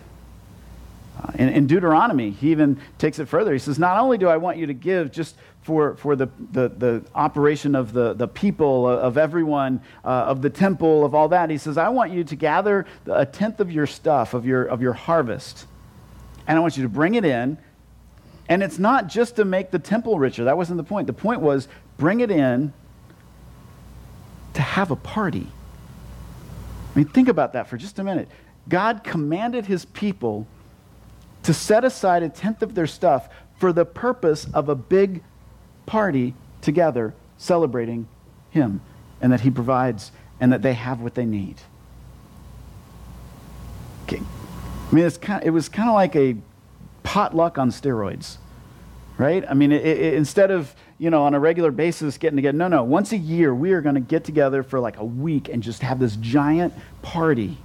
Uh, 1.18 1.32
in, 1.36 1.50
in, 1.50 1.68
Deuteronomy, 1.68 2.32
he 2.32 2.51
even 2.51 2.80
takes 2.98 3.20
it 3.20 3.27
further. 3.27 3.51
He 3.51 3.60
says, 3.60 3.77
Not 3.77 3.98
only 3.98 4.18
do 4.18 4.27
I 4.27 4.38
want 4.38 4.58
you 4.58 4.65
to 4.68 4.74
give 4.74 5.12
just 5.12 5.36
for, 5.62 5.96
for 5.96 6.15
the, 6.15 6.30
the, 6.51 6.70
the 6.70 7.03
operation 7.13 7.75
of 7.75 7.94
the, 7.94 8.13
the 8.13 8.27
people, 8.27 8.86
uh, 8.86 8.96
of 8.96 9.18
everyone, 9.18 9.82
uh, 10.03 10.08
of 10.08 10.41
the 10.41 10.50
temple, 10.50 11.06
of 11.06 11.13
all 11.13 11.27
that, 11.30 11.50
he 11.50 11.58
says, 11.58 11.77
I 11.77 11.89
want 11.89 12.12
you 12.12 12.24
to 12.24 12.36
gather 12.36 12.86
a 13.06 13.25
tenth 13.25 13.60
of 13.60 13.72
your 13.72 13.86
stuff, 13.86 14.34
of 14.34 14.46
your, 14.46 14.63
of 14.65 14.82
your 14.82 14.94
harvest, 14.94 15.68
and 16.48 16.58
I 16.58 16.62
want 16.62 16.77
you 16.77 16.84
to 16.84 16.89
bring 16.89 17.15
it 17.15 17.25
in. 17.25 17.58
And 18.50 18.63
it's 18.63 18.80
not 18.80 19.08
just 19.08 19.36
to 19.38 19.46
make 19.46 19.72
the 19.72 19.80
temple 19.80 20.18
richer. 20.18 20.46
That 20.46 20.58
wasn't 20.58 20.77
the 20.77 20.84
point. 20.84 21.08
The 21.08 21.13
point 21.13 21.41
was 21.41 21.68
bring 21.98 22.20
it 22.20 22.32
in 22.32 22.74
to 24.56 24.62
have 24.62 24.91
a 24.91 24.96
party. 24.96 25.48
I 26.94 27.00
mean, 27.00 27.08
think 27.08 27.30
about 27.30 27.53
that 27.53 27.68
for 27.70 27.77
just 27.77 28.00
a 28.00 28.03
minute. 28.03 28.27
God 28.68 29.03
commanded 29.03 29.65
his 29.65 29.86
people 29.86 30.48
to 31.43 31.53
set 31.53 31.83
aside 31.83 32.24
a 32.24 32.29
tenth 32.29 32.62
of 32.62 32.75
their 32.75 32.88
stuff 32.88 33.29
for 33.57 33.74
the 33.74 33.86
purpose 33.86 34.48
of 34.53 34.69
a 34.69 34.75
big 34.75 35.24
party 35.86 36.33
together 36.62 37.13
celebrating 37.38 38.07
him 38.50 38.81
and 39.21 39.31
that 39.31 39.41
he 39.41 39.50
provides 39.50 40.12
and 40.39 40.51
that 40.51 40.62
they 40.62 40.74
have 40.74 41.01
what 41.01 41.15
they 41.15 41.25
need. 41.25 41.57
Okay. 44.03 44.21
I 44.91 44.95
mean, 44.95 45.10
kind 45.12 45.41
of, 45.41 45.48
it 45.48 45.51
was 45.51 45.69
kind 45.69 45.89
of 45.89 45.95
like 45.95 46.15
a 46.15 46.36
potluck 47.03 47.57
on 47.57 47.69
steroids, 47.69 48.38
right? 49.17 49.43
I 49.50 49.53
mean, 49.53 49.71
it, 49.71 49.86
it, 49.86 50.13
instead 50.15 50.51
of, 50.51 50.75
you 50.98 51.10
know, 51.10 51.24
on 51.24 51.33
a 51.33 51.39
regular 51.39 51.71
basis 51.71 52.17
getting 52.17 52.36
together, 52.36 52.57
no, 52.57 52.67
no, 52.67 52.83
once 52.83 53.12
a 53.12 53.17
year 53.17 53.55
we 53.55 53.71
are 53.71 53.81
going 53.81 53.95
to 53.95 54.01
get 54.01 54.24
together 54.24 54.63
for 54.63 54.79
like 54.79 54.98
a 54.98 55.05
week 55.05 55.50
and 55.50 55.63
just 55.63 55.81
have 55.81 56.00
this 56.00 56.15
giant 56.17 56.74
party 57.01 57.57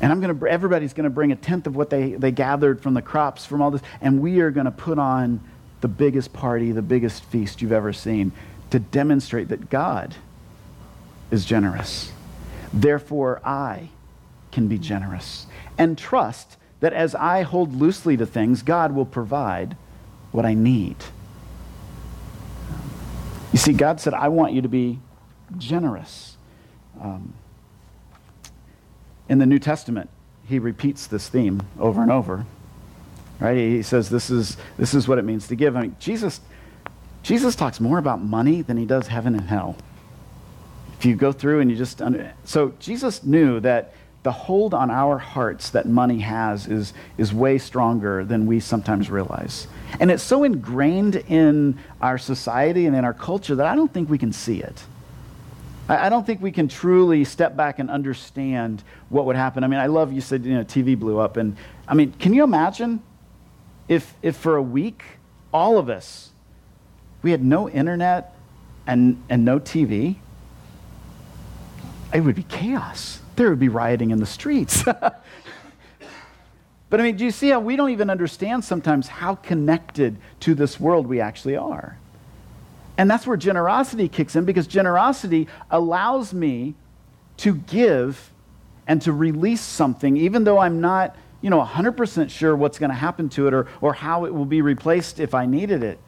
and 0.00 0.10
I'm 0.10 0.20
going 0.20 0.38
to, 0.38 0.46
everybody's 0.46 0.92
going 0.92 1.04
to 1.04 1.10
bring 1.10 1.32
a 1.32 1.36
tenth 1.36 1.66
of 1.66 1.76
what 1.76 1.90
they, 1.90 2.12
they 2.12 2.30
gathered 2.30 2.82
from 2.82 2.94
the 2.94 3.02
crops, 3.02 3.44
from 3.44 3.60
all 3.60 3.70
this, 3.70 3.82
and 4.00 4.20
we 4.20 4.40
are 4.40 4.50
going 4.50 4.64
to 4.64 4.70
put 4.70 4.98
on 4.98 5.40
the 5.80 5.88
biggest 5.88 6.32
party, 6.32 6.72
the 6.72 6.82
biggest 6.82 7.24
feast 7.24 7.60
you've 7.60 7.72
ever 7.72 7.92
seen 7.92 8.32
to 8.70 8.78
demonstrate 8.78 9.48
that 9.48 9.68
God 9.68 10.14
is 11.30 11.44
generous. 11.44 12.12
Therefore, 12.72 13.40
I 13.44 13.90
can 14.52 14.68
be 14.68 14.78
generous 14.78 15.46
and 15.78 15.96
trust 15.96 16.56
that 16.80 16.92
as 16.92 17.14
I 17.14 17.42
hold 17.42 17.74
loosely 17.74 18.16
to 18.16 18.26
things, 18.26 18.62
God 18.62 18.92
will 18.92 19.06
provide 19.06 19.76
what 20.32 20.46
I 20.46 20.54
need. 20.54 20.96
You 23.52 23.58
see, 23.58 23.72
God 23.72 24.00
said, 24.00 24.14
I 24.14 24.28
want 24.28 24.54
you 24.54 24.62
to 24.62 24.68
be 24.68 25.00
generous. 25.58 26.36
Um, 27.00 27.34
in 29.30 29.38
the 29.38 29.46
New 29.46 29.60
Testament, 29.60 30.10
he 30.44 30.58
repeats 30.58 31.06
this 31.06 31.28
theme 31.28 31.62
over 31.78 32.02
and 32.02 32.10
over. 32.10 32.44
Right? 33.38 33.56
He 33.56 33.82
says 33.82 34.10
this 34.10 34.28
is, 34.28 34.56
this 34.76 34.92
is 34.92 35.06
what 35.06 35.18
it 35.18 35.24
means 35.24 35.46
to 35.46 35.54
give. 35.54 35.76
I 35.76 35.82
mean, 35.82 35.96
Jesus, 36.00 36.40
Jesus 37.22 37.54
talks 37.54 37.80
more 37.80 37.96
about 37.98 38.20
money 38.20 38.60
than 38.60 38.76
he 38.76 38.84
does 38.84 39.06
heaven 39.06 39.34
and 39.36 39.48
hell. 39.48 39.76
If 40.98 41.06
you 41.06 41.14
go 41.14 41.30
through 41.32 41.60
and 41.60 41.70
you 41.70 41.76
just 41.76 42.02
under, 42.02 42.34
so 42.44 42.74
Jesus 42.80 43.22
knew 43.22 43.60
that 43.60 43.94
the 44.24 44.32
hold 44.32 44.74
on 44.74 44.90
our 44.90 45.16
hearts 45.16 45.70
that 45.70 45.86
money 45.86 46.18
has 46.18 46.66
is, 46.66 46.92
is 47.16 47.32
way 47.32 47.56
stronger 47.56 48.24
than 48.24 48.46
we 48.46 48.58
sometimes 48.60 49.10
realize. 49.10 49.68
And 50.00 50.10
it's 50.10 50.24
so 50.24 50.42
ingrained 50.42 51.16
in 51.16 51.78
our 52.02 52.18
society 52.18 52.84
and 52.84 52.96
in 52.96 53.04
our 53.04 53.14
culture 53.14 53.54
that 53.54 53.66
I 53.66 53.76
don't 53.76 53.94
think 53.94 54.10
we 54.10 54.18
can 54.18 54.32
see 54.32 54.60
it. 54.60 54.82
I, 55.90 56.06
I 56.06 56.08
don't 56.08 56.24
think 56.24 56.40
we 56.40 56.52
can 56.52 56.68
truly 56.68 57.24
step 57.24 57.56
back 57.56 57.80
and 57.80 57.90
understand 57.90 58.84
what 59.08 59.26
would 59.26 59.36
happen. 59.36 59.64
I 59.64 59.66
mean, 59.66 59.80
I 59.80 59.86
love 59.86 60.12
you 60.12 60.20
said, 60.20 60.44
you 60.44 60.54
know, 60.54 60.64
TV 60.64 60.96
blew 60.96 61.18
up. 61.18 61.36
And 61.36 61.56
I 61.88 61.94
mean, 61.94 62.12
can 62.12 62.32
you 62.32 62.44
imagine 62.44 63.02
if, 63.88 64.14
if 64.22 64.36
for 64.36 64.56
a 64.56 64.62
week, 64.62 65.02
all 65.52 65.78
of 65.78 65.90
us, 65.90 66.30
we 67.22 67.32
had 67.32 67.42
no 67.42 67.68
internet 67.68 68.36
and, 68.86 69.20
and 69.28 69.44
no 69.44 69.58
TV? 69.58 70.14
It 72.14 72.20
would 72.20 72.36
be 72.36 72.44
chaos. 72.44 73.20
There 73.34 73.50
would 73.50 73.58
be 73.58 73.68
rioting 73.68 74.12
in 74.12 74.20
the 74.20 74.26
streets. 74.26 74.84
but 74.84 75.24
I 76.92 76.98
mean, 76.98 77.16
do 77.16 77.24
you 77.24 77.32
see 77.32 77.48
how 77.48 77.58
we 77.58 77.74
don't 77.74 77.90
even 77.90 78.10
understand 78.10 78.64
sometimes 78.64 79.08
how 79.08 79.34
connected 79.34 80.18
to 80.40 80.54
this 80.54 80.78
world 80.78 81.08
we 81.08 81.20
actually 81.20 81.56
are? 81.56 81.98
And 83.00 83.10
that's 83.10 83.26
where 83.26 83.38
generosity 83.38 84.08
kicks 84.08 84.36
in 84.36 84.44
because 84.44 84.66
generosity 84.66 85.48
allows 85.70 86.34
me 86.34 86.74
to 87.38 87.54
give 87.54 88.30
and 88.86 89.00
to 89.00 89.12
release 89.14 89.62
something, 89.62 90.18
even 90.18 90.44
though 90.44 90.58
I'm 90.58 90.82
not, 90.82 91.16
you 91.40 91.48
know, 91.48 91.64
100% 91.64 92.28
sure 92.28 92.54
what's 92.54 92.78
going 92.78 92.90
to 92.90 92.94
happen 92.94 93.30
to 93.30 93.46
it 93.46 93.54
or, 93.54 93.68
or 93.80 93.94
how 93.94 94.26
it 94.26 94.34
will 94.34 94.44
be 94.44 94.60
replaced 94.60 95.18
if 95.18 95.32
I 95.32 95.46
needed 95.46 95.82
it. 95.82 95.98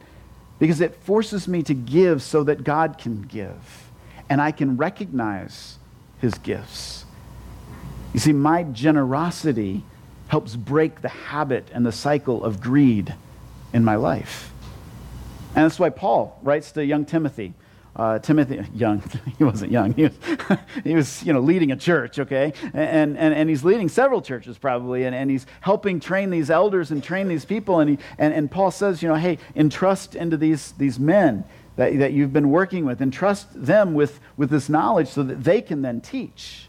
Because 0.59 0.81
it 0.81 0.93
forces 0.97 1.47
me 1.47 1.63
to 1.63 1.73
give 1.73 2.21
so 2.21 2.43
that 2.43 2.63
God 2.63 2.99
can 2.99 3.23
give. 3.23 3.89
And 4.29 4.39
I 4.39 4.51
can 4.51 4.77
recognize 4.77 5.79
his 6.19 6.35
gifts. 6.35 7.05
You 8.13 8.19
see, 8.19 8.33
my 8.33 8.61
generosity 8.61 9.83
helps 10.27 10.55
break 10.55 11.01
the 11.01 11.09
habit 11.09 11.69
and 11.73 11.87
the 11.87 11.91
cycle 11.91 12.43
of 12.43 12.61
greed 12.61 13.15
in 13.73 13.83
my 13.83 13.95
life. 13.95 14.52
And 15.55 15.65
that's 15.65 15.79
why 15.79 15.89
Paul 15.89 16.39
writes 16.41 16.71
to 16.73 16.85
young 16.85 17.05
Timothy. 17.05 17.53
Uh, 17.95 18.17
Timothy, 18.17 18.59
young, 18.73 19.03
he 19.37 19.43
wasn't 19.43 19.71
young. 19.71 19.93
He 19.93 20.03
was, 20.03 20.13
he 20.83 20.95
was, 20.95 21.23
you 21.23 21.33
know, 21.33 21.39
leading 21.39 21.71
a 21.71 21.75
church, 21.75 22.17
okay? 22.19 22.53
And, 22.73 23.17
and, 23.17 23.33
and 23.33 23.49
he's 23.49 23.63
leading 23.63 23.87
several 23.87 24.21
churches 24.21 24.57
probably, 24.57 25.05
and, 25.05 25.15
and 25.15 25.29
he's 25.29 25.45
helping 25.61 25.99
train 25.99 26.31
these 26.31 26.49
elders 26.49 26.91
and 26.91 27.03
train 27.03 27.27
these 27.27 27.45
people. 27.45 27.79
And, 27.79 27.91
he, 27.91 27.97
and, 28.17 28.33
and 28.33 28.49
Paul 28.49 28.71
says, 28.71 29.03
you 29.03 29.09
know, 29.09 29.15
hey, 29.15 29.37
entrust 29.55 30.15
into 30.15 30.37
these, 30.37 30.71
these 30.73 30.99
men 30.99 31.43
that, 31.75 31.97
that 31.99 32.13
you've 32.13 32.33
been 32.33 32.49
working 32.49 32.85
with, 32.85 33.01
entrust 33.01 33.47
them 33.53 33.93
with, 33.93 34.19
with 34.37 34.49
this 34.49 34.69
knowledge 34.69 35.09
so 35.09 35.21
that 35.23 35.43
they 35.43 35.61
can 35.61 35.83
then 35.83 36.01
teach. 36.01 36.67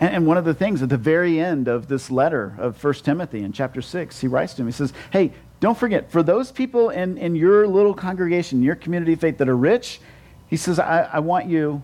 And, 0.00 0.14
and 0.14 0.26
one 0.26 0.36
of 0.36 0.44
the 0.44 0.54
things 0.54 0.82
at 0.82 0.90
the 0.90 0.98
very 0.98 1.40
end 1.40 1.66
of 1.66 1.88
this 1.88 2.10
letter 2.10 2.54
of 2.58 2.82
1 2.82 2.94
Timothy 2.94 3.42
in 3.42 3.52
chapter 3.52 3.80
6, 3.80 4.20
he 4.20 4.26
writes 4.26 4.54
to 4.54 4.62
him, 4.62 4.68
he 4.68 4.72
says, 4.72 4.92
hey, 5.12 5.32
don't 5.60 5.76
forget, 5.76 6.10
for 6.10 6.22
those 6.22 6.52
people 6.52 6.90
in, 6.90 7.18
in 7.18 7.34
your 7.34 7.66
little 7.66 7.94
congregation, 7.94 8.62
your 8.62 8.76
community 8.76 9.14
of 9.14 9.20
faith 9.20 9.38
that 9.38 9.48
are 9.48 9.56
rich, 9.56 10.00
he 10.48 10.56
says, 10.56 10.78
I, 10.78 11.02
I, 11.12 11.18
want 11.18 11.46
you, 11.46 11.82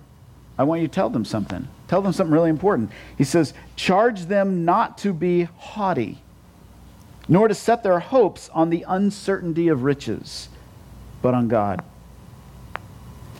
I 0.57 0.63
want 0.63 0.81
you 0.81 0.89
to 0.89 0.95
tell 0.95 1.11
them 1.11 1.25
something. 1.25 1.67
Tell 1.89 2.01
them 2.01 2.13
something 2.13 2.33
really 2.33 2.51
important. 2.51 2.91
He 3.19 3.25
says, 3.25 3.53
charge 3.77 4.27
them 4.27 4.65
not 4.65 4.99
to 4.99 5.13
be 5.13 5.45
haughty, 5.59 6.19
nor 7.29 7.49
to 7.49 7.55
set 7.55 7.83
their 7.83 7.99
hopes 7.99 8.49
on 8.55 8.71
the 8.71 8.85
uncertainty 8.87 9.69
of 9.69 9.83
riches, 9.83 10.49
but 11.21 11.35
on 11.35 11.49
God. 11.49 11.83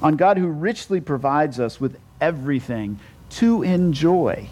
on 0.03 0.17
God 0.17 0.37
who 0.37 0.49
richly 0.49 1.01
provides 1.01 1.59
us 1.59 1.81
with 1.81 1.99
everything 2.21 2.99
to 3.31 3.63
enjoy. 3.63 4.49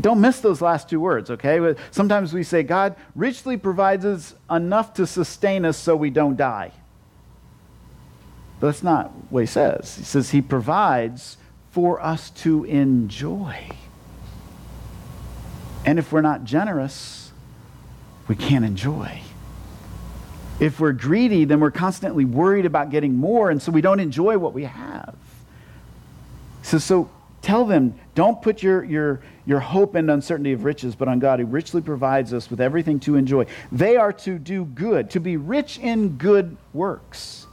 Don't 0.00 0.20
miss 0.20 0.40
those 0.40 0.62
last 0.62 0.88
two 0.88 1.00
words, 1.00 1.30
okay? 1.30 1.74
Sometimes 1.90 2.32
we 2.32 2.42
say 2.42 2.62
God 2.62 2.96
richly 3.14 3.56
provides 3.58 4.04
us 4.04 4.34
enough 4.50 4.94
to 4.94 5.06
sustain 5.06 5.64
us 5.66 5.76
so 5.76 5.94
we 5.94 6.08
don't 6.08 6.36
die. 6.36 6.72
But 8.58 8.68
that's 8.68 8.82
not 8.82 9.10
what 9.28 9.40
he 9.40 9.46
says. 9.46 9.96
He 9.96 10.04
says 10.04 10.30
he 10.30 10.40
provides 10.40 11.36
for 11.72 12.00
us 12.00 12.30
to 12.30 12.64
enjoy. 12.64 13.68
And 15.84 15.98
if 15.98 16.12
we're 16.12 16.20
not 16.22 16.44
generous, 16.44 17.32
we 18.28 18.36
can't 18.36 18.64
enjoy. 18.64 19.20
If 20.60 20.78
we're 20.80 20.92
greedy, 20.92 21.44
then 21.44 21.60
we're 21.60 21.70
constantly 21.70 22.24
worried 22.24 22.66
about 22.66 22.90
getting 22.90 23.16
more, 23.16 23.50
and 23.50 23.60
so 23.60 23.72
we 23.72 23.80
don't 23.80 24.00
enjoy 24.00 24.38
what 24.38 24.54
we 24.54 24.64
have. 24.64 25.16
So, 26.62 26.78
so 26.78 27.10
tell 27.42 27.64
them, 27.64 27.94
don't 28.14 28.40
put 28.40 28.62
your, 28.62 28.84
your, 28.84 29.20
your 29.44 29.60
hope 29.60 29.94
and 29.96 30.10
uncertainty 30.10 30.52
of 30.52 30.64
riches, 30.64 30.94
but 30.94 31.08
on 31.08 31.18
God 31.18 31.40
who 31.40 31.46
richly 31.46 31.82
provides 31.82 32.32
us 32.32 32.48
with 32.48 32.60
everything 32.60 33.00
to 33.00 33.16
enjoy. 33.16 33.46
They 33.70 33.96
are 33.96 34.12
to 34.14 34.38
do 34.38 34.64
good, 34.64 35.10
to 35.10 35.20
be 35.20 35.36
rich 35.36 35.78
in 35.78 36.16
good 36.16 36.56
works, 36.72 37.46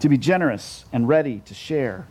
to 0.00 0.08
be 0.08 0.18
generous 0.18 0.84
and 0.92 1.08
ready 1.08 1.40
to 1.46 1.54
share, 1.54 2.06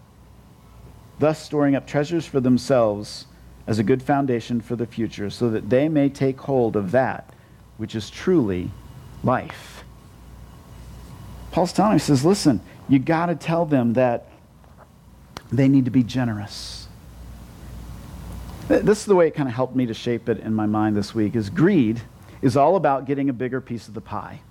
thus 1.19 1.43
storing 1.43 1.75
up 1.75 1.86
treasures 1.86 2.25
for 2.25 2.39
themselves 2.39 3.27
as 3.67 3.77
a 3.77 3.84
good 3.84 4.01
foundation 4.01 4.62
for 4.62 4.75
the 4.75 4.86
future, 4.86 5.29
so 5.29 5.49
that 5.49 5.69
they 5.69 5.89
may 5.89 6.08
take 6.08 6.39
hold 6.39 6.75
of 6.75 6.91
that 6.91 7.34
which 7.77 7.95
is 7.95 8.10
truly 8.10 8.71
life. 9.23 9.84
Paul's 11.51 11.73
telling 11.73 11.93
he 11.93 11.99
says, 11.99 12.23
listen, 12.23 12.62
you 12.88 12.99
got 12.99 13.27
to 13.27 13.36
tell 13.36 13.65
them 13.65 13.93
that 13.93 14.29
they 15.51 15.67
need 15.67 15.86
to 15.86 15.91
be 15.91 16.03
generous. 16.03 16.74
This 18.67 18.99
is 18.99 19.06
the 19.06 19.15
way 19.15 19.28
it 19.28 19.36
kind 19.36 19.47
of 19.47 19.56
helped 19.56 19.75
me 19.75 19.86
to 19.86 19.93
shape 19.93 20.28
it 20.28 20.39
in 20.39 20.54
my 20.54 20.65
mind 20.65 20.95
this 20.95 21.13
week 21.13 21.36
is 21.36 21.49
greed 21.49 22.01
is 22.41 22.58
all 22.58 22.75
about 22.75 23.06
getting 23.06 23.30
a 23.30 23.34
bigger 23.34 23.62
piece 23.62 23.88
of 23.88 23.93
the 23.93 24.01
pie. 24.01 24.41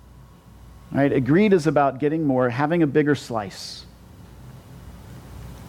Right? 0.91 1.23
Greed 1.23 1.53
is 1.53 1.67
about 1.67 1.99
getting 1.99 2.25
more, 2.25 2.49
having 2.49 2.81
a 2.81 2.87
bigger 2.87 3.15
slice. 3.15 3.85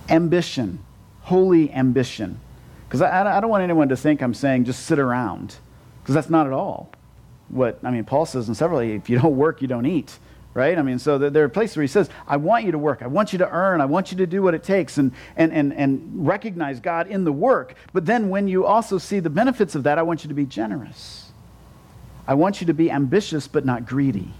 Ambition, 0.08 0.78
holy 1.22 1.72
ambition. 1.72 2.38
Because 2.86 3.02
I, 3.02 3.36
I 3.36 3.40
don't 3.40 3.50
want 3.50 3.64
anyone 3.64 3.88
to 3.88 3.96
think 3.96 4.22
I'm 4.22 4.34
saying 4.34 4.64
just 4.64 4.86
sit 4.86 4.98
around, 4.98 5.56
because 6.02 6.14
that's 6.14 6.30
not 6.30 6.46
at 6.46 6.52
all 6.52 6.90
what, 7.48 7.78
I 7.82 7.90
mean, 7.90 8.04
Paul 8.04 8.26
says 8.26 8.48
in 8.48 8.54
several, 8.54 8.80
if 8.80 9.08
you 9.08 9.18
don't 9.18 9.36
work, 9.36 9.62
you 9.62 9.68
don't 9.68 9.86
eat 9.86 10.18
right? 10.56 10.78
I 10.78 10.82
mean, 10.82 10.98
so 10.98 11.18
there 11.18 11.44
are 11.44 11.50
places 11.50 11.76
where 11.76 11.82
he 11.82 11.88
says, 11.88 12.08
I 12.26 12.38
want 12.38 12.64
you 12.64 12.72
to 12.72 12.78
work. 12.78 13.02
I 13.02 13.08
want 13.08 13.30
you 13.30 13.38
to 13.40 13.50
earn. 13.50 13.82
I 13.82 13.84
want 13.84 14.10
you 14.10 14.16
to 14.16 14.26
do 14.26 14.42
what 14.42 14.54
it 14.54 14.64
takes 14.64 14.96
and, 14.96 15.12
and, 15.36 15.52
and, 15.52 15.74
and 15.74 16.26
recognize 16.26 16.80
God 16.80 17.08
in 17.08 17.24
the 17.24 17.32
work. 17.32 17.74
But 17.92 18.06
then 18.06 18.30
when 18.30 18.48
you 18.48 18.64
also 18.64 18.96
see 18.96 19.20
the 19.20 19.28
benefits 19.28 19.74
of 19.74 19.82
that, 19.82 19.98
I 19.98 20.02
want 20.02 20.24
you 20.24 20.28
to 20.28 20.34
be 20.34 20.46
generous. 20.46 21.30
I 22.26 22.34
want 22.34 22.62
you 22.62 22.66
to 22.68 22.74
be 22.74 22.90
ambitious, 22.90 23.46
but 23.46 23.66
not 23.66 23.84
greedy. 23.84 24.32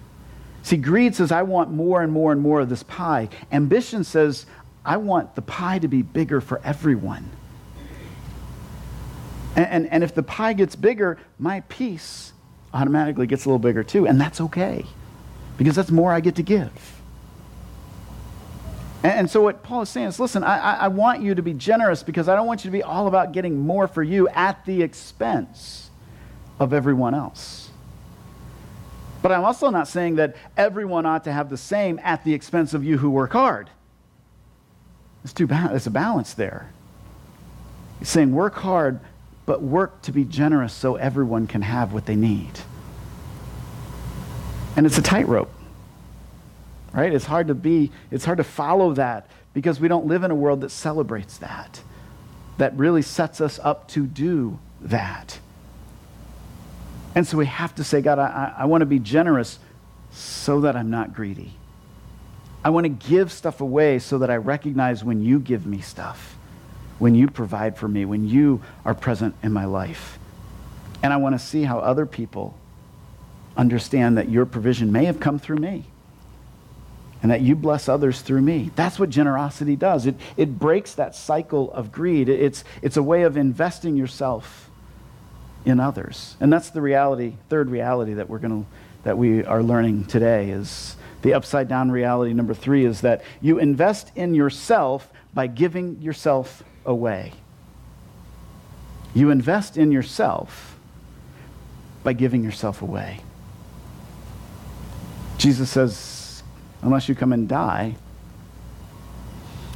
See, 0.62 0.78
greed 0.78 1.14
says, 1.14 1.30
I 1.30 1.42
want 1.42 1.70
more 1.70 2.00
and 2.00 2.10
more 2.10 2.32
and 2.32 2.40
more 2.40 2.60
of 2.60 2.70
this 2.70 2.82
pie. 2.82 3.28
Ambition 3.52 4.02
says, 4.02 4.46
I 4.86 4.96
want 4.96 5.34
the 5.34 5.42
pie 5.42 5.78
to 5.80 5.86
be 5.86 6.00
bigger 6.00 6.40
for 6.40 6.62
everyone. 6.64 7.30
And, 9.54 9.66
and, 9.66 9.92
and 9.92 10.02
if 10.02 10.14
the 10.14 10.22
pie 10.22 10.54
gets 10.54 10.76
bigger, 10.76 11.18
my 11.38 11.60
piece 11.68 12.32
automatically 12.72 13.26
gets 13.26 13.44
a 13.44 13.48
little 13.50 13.58
bigger 13.58 13.84
too, 13.84 14.06
and 14.06 14.18
that's 14.18 14.40
okay 14.40 14.86
because 15.56 15.76
that's 15.76 15.90
more 15.90 16.12
I 16.12 16.20
get 16.20 16.36
to 16.36 16.42
give. 16.42 16.72
And, 19.02 19.30
so, 19.30 19.40
what 19.40 19.62
Paul 19.62 19.82
is 19.82 19.88
saying 19.88 20.08
is 20.08 20.18
listen, 20.18 20.42
I, 20.42 20.78
I, 20.78 20.88
want 20.88 21.22
you 21.22 21.34
to 21.34 21.42
be 21.42 21.52
generous 21.52 22.02
because 22.02 22.28
I 22.28 22.34
don't 22.34 22.46
want 22.46 22.64
you 22.64 22.70
to 22.70 22.72
be 22.72 22.82
all 22.82 23.06
about 23.06 23.30
getting 23.32 23.56
more 23.56 23.86
for 23.86 24.02
you 24.02 24.28
at 24.30 24.64
the 24.64 24.82
expense 24.82 25.90
of 26.58 26.72
everyone 26.72 27.14
else. 27.14 27.70
But 29.22 29.32
I'm 29.32 29.44
also 29.44 29.70
not 29.70 29.86
saying 29.86 30.16
that 30.16 30.34
everyone 30.56 31.06
ought 31.06 31.24
to 31.24 31.32
have 31.32 31.50
the 31.50 31.56
same 31.56 32.00
at 32.02 32.24
the 32.24 32.34
expense 32.34 32.74
of 32.74 32.84
you 32.84 32.98
who 32.98 33.10
work 33.10 33.32
hard. 33.32 33.70
It's, 35.22 35.32
too 35.32 35.46
ba- 35.46 35.70
it's 35.72 35.86
a 35.86 35.90
balance 35.90 36.34
there. 36.34 36.70
He's 37.98 38.08
saying 38.08 38.32
work 38.32 38.54
hard, 38.54 39.00
but 39.44 39.62
work 39.62 40.02
to 40.02 40.12
be 40.12 40.24
generous 40.24 40.72
so 40.72 40.96
everyone 40.96 41.46
can 41.46 41.62
have 41.62 41.92
what 41.92 42.06
they 42.06 42.16
need. 42.16 42.60
And 44.76 44.84
it's 44.84 44.98
a 44.98 45.02
tightrope, 45.02 45.50
right? 46.92 47.12
It's 47.12 47.24
hard 47.24 47.48
to 47.48 47.54
be, 47.54 47.90
it's 48.10 48.24
hard 48.24 48.38
to 48.38 48.44
follow 48.44 48.92
that 48.94 49.28
because 49.54 49.80
we 49.80 49.88
don't 49.88 50.06
live 50.06 50.22
in 50.22 50.30
a 50.30 50.34
world 50.34 50.60
that 50.60 50.70
celebrates 50.70 51.38
that, 51.38 51.80
that 52.58 52.76
really 52.76 53.02
sets 53.02 53.40
us 53.40 53.58
up 53.62 53.88
to 53.88 54.06
do 54.06 54.58
that. 54.82 55.38
And 57.14 57.26
so 57.26 57.38
we 57.38 57.46
have 57.46 57.74
to 57.76 57.84
say, 57.84 58.02
God, 58.02 58.18
I, 58.18 58.52
I 58.58 58.64
want 58.66 58.82
to 58.82 58.86
be 58.86 58.98
generous 58.98 59.58
so 60.12 60.60
that 60.60 60.76
I'm 60.76 60.90
not 60.90 61.14
greedy. 61.14 61.54
I 62.62 62.68
want 62.70 62.84
to 62.84 62.90
give 62.90 63.32
stuff 63.32 63.62
away 63.62 63.98
so 63.98 64.18
that 64.18 64.30
I 64.30 64.36
recognize 64.36 65.02
when 65.02 65.22
you 65.22 65.38
give 65.38 65.66
me 65.66 65.80
stuff, 65.80 66.36
when 66.98 67.14
you 67.14 67.28
provide 67.28 67.78
for 67.78 67.88
me, 67.88 68.04
when 68.04 68.28
you 68.28 68.60
are 68.84 68.94
present 68.94 69.34
in 69.42 69.52
my 69.52 69.64
life. 69.64 70.18
And 71.02 71.12
I 71.12 71.16
want 71.16 71.34
to 71.34 71.38
see 71.38 71.62
how 71.62 71.78
other 71.78 72.04
people 72.04 72.58
understand 73.56 74.18
that 74.18 74.28
your 74.28 74.46
provision 74.46 74.92
may 74.92 75.04
have 75.06 75.20
come 75.20 75.38
through 75.38 75.56
me 75.56 75.84
and 77.22 77.30
that 77.30 77.40
you 77.40 77.56
bless 77.56 77.88
others 77.88 78.20
through 78.20 78.42
me. 78.42 78.70
That's 78.76 78.98
what 78.98 79.10
generosity 79.10 79.76
does. 79.76 80.06
It, 80.06 80.16
it 80.36 80.58
breaks 80.58 80.94
that 80.94 81.14
cycle 81.14 81.72
of 81.72 81.90
greed. 81.90 82.28
It's, 82.28 82.62
it's 82.82 82.96
a 82.96 83.02
way 83.02 83.22
of 83.22 83.36
investing 83.36 83.96
yourself 83.96 84.70
in 85.64 85.80
others. 85.80 86.36
And 86.40 86.52
that's 86.52 86.70
the 86.70 86.80
reality, 86.80 87.34
third 87.48 87.70
reality 87.70 88.14
that 88.14 88.28
we're 88.28 88.38
going 88.38 88.64
to 88.64 88.70
that 89.06 89.16
we 89.16 89.44
are 89.44 89.62
learning 89.62 90.04
today 90.06 90.50
is 90.50 90.96
the 91.22 91.32
upside 91.32 91.68
down 91.68 91.92
reality 91.92 92.32
number 92.32 92.52
3 92.52 92.84
is 92.84 93.02
that 93.02 93.22
you 93.40 93.56
invest 93.60 94.10
in 94.16 94.34
yourself 94.34 95.12
by 95.32 95.46
giving 95.46 96.02
yourself 96.02 96.64
away. 96.84 97.32
You 99.14 99.30
invest 99.30 99.76
in 99.76 99.92
yourself 99.92 100.76
by 102.02 102.14
giving 102.14 102.42
yourself 102.42 102.82
away. 102.82 103.20
Jesus 105.46 105.70
says, 105.70 106.42
unless 106.82 107.08
you 107.08 107.14
come 107.14 107.32
and 107.32 107.48
die, 107.48 107.94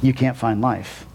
you 0.01 0.13
can't 0.13 0.35
find 0.35 0.59
life. 0.59 1.05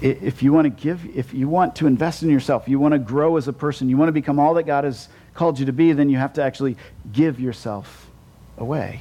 If 0.00 0.40
you 0.40 0.52
want 0.52 0.66
to 0.66 0.70
give, 0.70 1.04
if 1.16 1.34
you 1.34 1.48
want 1.48 1.74
to 1.74 1.88
invest 1.88 2.22
in 2.22 2.30
yourself, 2.30 2.68
you 2.68 2.78
want 2.78 2.92
to 2.92 3.00
grow 3.00 3.36
as 3.36 3.48
a 3.48 3.52
person, 3.52 3.88
you 3.88 3.96
want 3.96 4.10
to 4.10 4.12
become 4.12 4.38
all 4.38 4.54
that 4.54 4.62
God 4.62 4.84
has 4.84 5.08
called 5.34 5.58
you 5.58 5.66
to 5.66 5.72
be, 5.72 5.90
then 5.90 6.08
you 6.08 6.18
have 6.18 6.34
to 6.34 6.42
actually 6.42 6.76
give 7.12 7.40
yourself 7.40 8.08
away. 8.58 9.00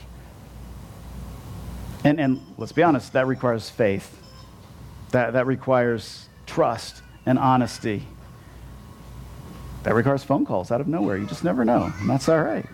And, 2.04 2.20
and 2.20 2.42
let's 2.58 2.72
be 2.72 2.82
honest, 2.82 3.14
that 3.14 3.28
requires 3.28 3.70
faith. 3.70 4.20
That, 5.12 5.34
that 5.34 5.46
requires 5.46 6.28
trust 6.48 7.04
and 7.28 7.38
honesty. 7.38 8.08
That 9.84 9.94
requires 9.94 10.24
phone 10.24 10.48
calls 10.48 10.72
out 10.72 10.82
of 10.82 10.88
nowhere. 10.88 11.16
You 11.16 11.28
just 11.28 11.44
never 11.44 11.64
know. 11.64 11.94
And 12.00 12.10
that's 12.10 12.28
all 12.28 12.42
right. 12.42 12.66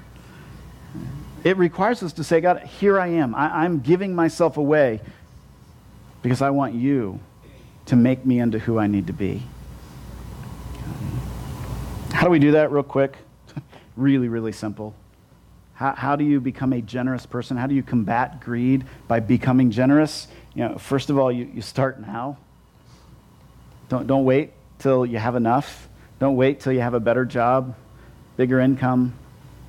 It 1.43 1.58
requires 1.58 2.01
us 2.03 2.13
to 2.13 2.23
say, 2.23 2.39
God, 2.39 2.60
here 2.60 2.99
I 2.99 3.08
am. 3.08 3.36
I, 3.36 3.63
I'm 3.63 3.79
giving 3.82 4.15
myself 4.15 4.58
away 4.58 5.01
because 6.21 6.41
I 6.41 6.51
want 6.51 6.73
you 6.73 7.19
to 7.88 7.95
make 7.97 8.25
me 8.25 8.39
into 8.39 8.60
who 8.60 8.79
I 8.79 8.88
need 8.88 9.08
to 9.08 9.13
be. 9.13 9.43
How 12.13 12.23
do 12.23 12.29
we 12.29 12.39
do 12.39 12.51
that, 12.51 12.71
real 12.71 12.84
quick? 12.84 13.17
really, 13.97 14.29
really 14.29 14.53
simple. 14.53 14.95
How, 15.73 15.93
how 15.93 16.15
do 16.15 16.23
you 16.23 16.39
become 16.39 16.71
a 16.71 16.82
generous 16.82 17.25
person? 17.25 17.58
How 17.58 17.67
do 17.67 17.75
you 17.75 17.84
combat 17.84 18.39
greed 18.39 18.86
by 19.10 19.19
becoming 19.19 19.69
generous? 19.69 20.27
You 20.53 20.69
know, 20.69 20.77
first 20.77 21.10
of 21.10 21.17
all, 21.17 21.29
you, 21.29 21.49
you 21.53 21.62
start 21.62 21.99
now. 21.99 22.38
Don't, 23.89 24.08
don't 24.08 24.23
wait 24.23 24.53
till 24.79 25.06
you 25.06 25.17
have 25.17 25.36
enough. 25.36 25.89
Don't 26.19 26.38
wait 26.38 26.62
till 26.62 26.71
you 26.71 26.79
have 26.79 26.93
a 26.93 27.01
better 27.01 27.25
job, 27.25 27.75
bigger 28.38 28.62
income 28.62 29.13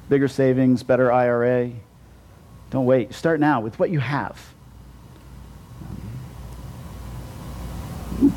bigger 0.08 0.28
savings, 0.28 0.82
better 0.82 1.12
IRA. 1.12 1.70
Don't 2.70 2.86
wait. 2.86 3.14
Start 3.14 3.40
now 3.40 3.60
with 3.60 3.78
what 3.78 3.90
you 3.90 4.00
have. 4.00 4.54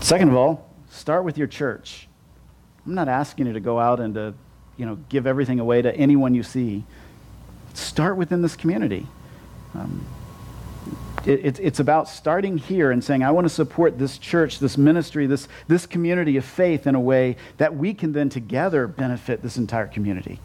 Second 0.01 0.30
of 0.30 0.36
all, 0.36 0.69
start 0.89 1.23
with 1.23 1.38
your 1.38 1.47
church. 1.47 2.08
I'm 2.86 2.95
not 2.95 3.08
asking 3.08 3.47
you 3.47 3.53
to 3.53 3.60
go 3.60 3.80
out 3.80 3.99
and 3.99 4.13
to, 4.15 4.34
you 4.77 4.86
know, 4.86 4.95
give 5.10 5.27
everything 5.27 5.60
away 5.60 5.82
to 5.82 5.95
anyone 5.95 6.34
you 6.34 6.43
see. 6.43 6.84
Start 7.73 8.17
within 8.17 8.41
this 8.41 8.56
community. 8.56 9.06
Um, 9.75 10.06
it, 11.25 11.45
it, 11.45 11.60
it's 11.60 11.80
about 11.80 12.08
starting 12.08 12.58
here 12.58 12.91
and 12.91 13.03
saying, 13.03 13.23
I 13.23 13.32
want 13.32 13.45
to 13.45 13.53
support 13.53 13.99
this 13.99 14.17
church, 14.17 14.60
this 14.60 14.77
ministry, 14.77 15.27
this, 15.27 15.47
this 15.67 15.86
community 15.86 16.38
of 16.38 16.45
faith 16.45 16.88
in 16.88 16.95
a 16.95 16.99
way 16.99 17.36
that 17.58 17.75
we 17.75 17.93
can 17.93 18.13
then 18.13 18.30
together 18.30 18.88
benefit 18.88 19.41
this 19.41 19.58
entire 19.58 19.88
community. 19.88 20.39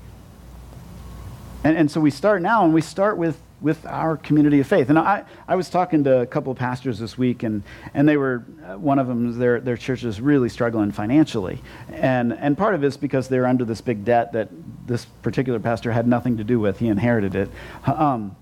And, 1.64 1.76
and 1.76 1.90
so 1.90 2.00
we 2.00 2.10
start 2.10 2.42
now, 2.42 2.64
and 2.64 2.74
we 2.74 2.80
start 2.80 3.16
with, 3.16 3.40
with 3.60 3.86
our 3.86 4.16
community 4.16 4.58
of 4.60 4.66
faith. 4.66 4.90
And 4.90 4.98
I, 4.98 5.24
I 5.46 5.54
was 5.54 5.70
talking 5.70 6.04
to 6.04 6.20
a 6.20 6.26
couple 6.26 6.50
of 6.50 6.58
pastors 6.58 6.98
this 6.98 7.16
week, 7.16 7.44
and, 7.44 7.62
and 7.94 8.08
they 8.08 8.16
were, 8.16 8.44
uh, 8.66 8.76
one 8.78 8.98
of 8.98 9.06
them, 9.06 9.38
their, 9.38 9.60
their 9.60 9.76
church 9.76 10.02
is 10.02 10.20
really 10.20 10.48
struggling 10.48 10.90
financially. 10.90 11.60
And, 11.90 12.32
and 12.32 12.58
part 12.58 12.74
of 12.74 12.82
it 12.82 12.88
is 12.88 12.96
because 12.96 13.28
they're 13.28 13.46
under 13.46 13.64
this 13.64 13.80
big 13.80 14.04
debt 14.04 14.32
that 14.32 14.48
this 14.86 15.04
particular 15.22 15.60
pastor 15.60 15.92
had 15.92 16.08
nothing 16.08 16.36
to 16.38 16.44
do 16.44 16.58
with. 16.58 16.78
He 16.80 16.88
inherited 16.88 17.34
it. 17.36 17.50
Um, 17.86 18.34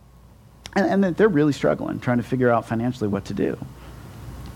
and, 0.75 1.05
and 1.05 1.17
they're 1.17 1.29
really 1.29 1.53
struggling, 1.53 2.01
trying 2.01 2.19
to 2.19 2.23
figure 2.23 2.49
out 2.51 2.67
financially 2.67 3.09
what 3.09 3.27
to 3.27 3.35
do. 3.35 3.59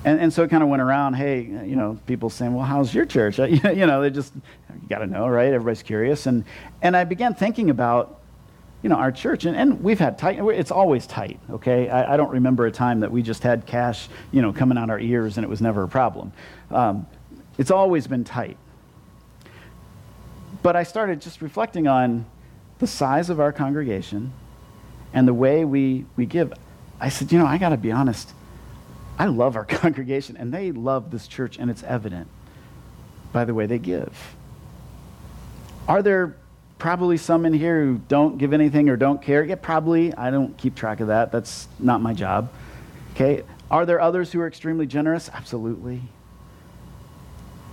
And, 0.05 0.20
and 0.20 0.33
so 0.33 0.42
it 0.42 0.50
kind 0.50 0.62
of 0.62 0.68
went 0.68 0.83
around, 0.83 1.14
hey, 1.14 1.42
you 1.42 1.77
know, 1.77 1.98
people 2.07 2.29
saying, 2.29 2.55
well, 2.55 2.64
how's 2.64 2.94
your 2.94 3.07
church? 3.07 3.38
you 3.38 3.87
know, 3.87 4.03
they 4.03 4.11
just, 4.11 4.35
you 4.35 4.88
got 4.88 4.98
to 4.98 5.07
know, 5.07 5.27
right? 5.29 5.53
Everybody's 5.53 5.83
curious. 5.83 6.27
And, 6.27 6.44
and 6.83 6.96
I 6.96 7.05
began 7.05 7.35
thinking 7.35 7.70
about, 7.70 8.20
you 8.85 8.90
know, 8.90 8.97
our 8.97 9.11
church, 9.11 9.47
and, 9.47 9.57
and 9.57 9.83
we've 9.83 9.99
had 9.99 10.18
tight, 10.18 10.38
it's 10.38 10.70
always 10.70 11.07
tight, 11.07 11.40
okay? 11.49 11.88
I, 11.88 12.12
I, 12.12 12.16
don't 12.18 12.29
remember 12.29 12.66
a 12.66 12.70
time 12.70 13.01
that 13.01 13.11
we 13.11 13.23
just 13.23 13.42
had 13.42 13.64
cash, 13.64 14.11
you 14.31 14.42
know, 14.42 14.53
coming 14.53 14.77
out 14.77 14.90
our 14.90 15.01
ears 15.01 15.38
and 15.38 15.44
it 15.44 15.49
was 15.49 15.62
never 15.62 15.85
a 15.85 15.88
problem. 15.88 16.33
Um, 16.70 17.07
it's 17.57 17.70
always 17.70 18.07
been 18.07 18.25
tight. 18.25 18.59
But 20.62 20.77
I 20.77 20.83
started 20.83 21.23
just 21.23 21.40
reflecting 21.40 21.88
on 21.88 22.27
the 22.79 22.87
size 22.87 23.31
of 23.31 23.40
our 23.40 23.55
congregation 23.55 24.35
and 25.14 25.27
the 25.27 25.33
way 25.33 25.64
we, 25.64 26.05
we 26.16 26.27
give. 26.27 26.53
I 27.01 27.09
said, 27.09 27.33
you 27.33 27.38
know, 27.38 27.47
I 27.47 27.57
got 27.57 27.70
to 27.70 27.79
be 27.79 27.90
honest. 27.90 28.35
I 29.18 29.25
love 29.27 29.57
our 29.57 29.64
congregation, 29.81 30.37
and 30.37 30.53
they 30.53 30.73
love 30.73 31.11
this 31.11 31.27
church, 31.27 31.57
and 31.59 31.70
it's 31.70 31.83
evident 31.85 32.29
by 33.33 33.47
the 33.47 33.55
way 33.55 33.64
they 33.64 33.79
give. 33.79 34.37
Are 35.88 36.03
there 36.03 36.37
probably 36.78 37.16
some 37.16 37.46
in 37.46 37.52
here 37.52 37.84
who 37.84 38.00
don't 38.08 38.38
give 38.38 38.52
anything 38.52 38.88
or 38.88 38.96
don't 38.96 39.22
care. 39.22 39.44
Yeah, 39.44 39.54
probably. 39.56 40.14
I 40.14 40.30
don't 40.30 40.56
keep 40.56 40.74
track 40.74 41.00
of 41.00 41.08
that. 41.08 41.32
That's 41.32 41.68
not 41.78 42.00
my 42.00 42.12
job. 42.12 42.52
Okay. 43.14 43.42
Are 43.70 43.87
there 43.87 44.00
others 44.00 44.32
who 44.32 44.40
are 44.40 44.46
extremely 44.46 44.87
generous? 44.87 45.30
Absolutely. 45.32 46.02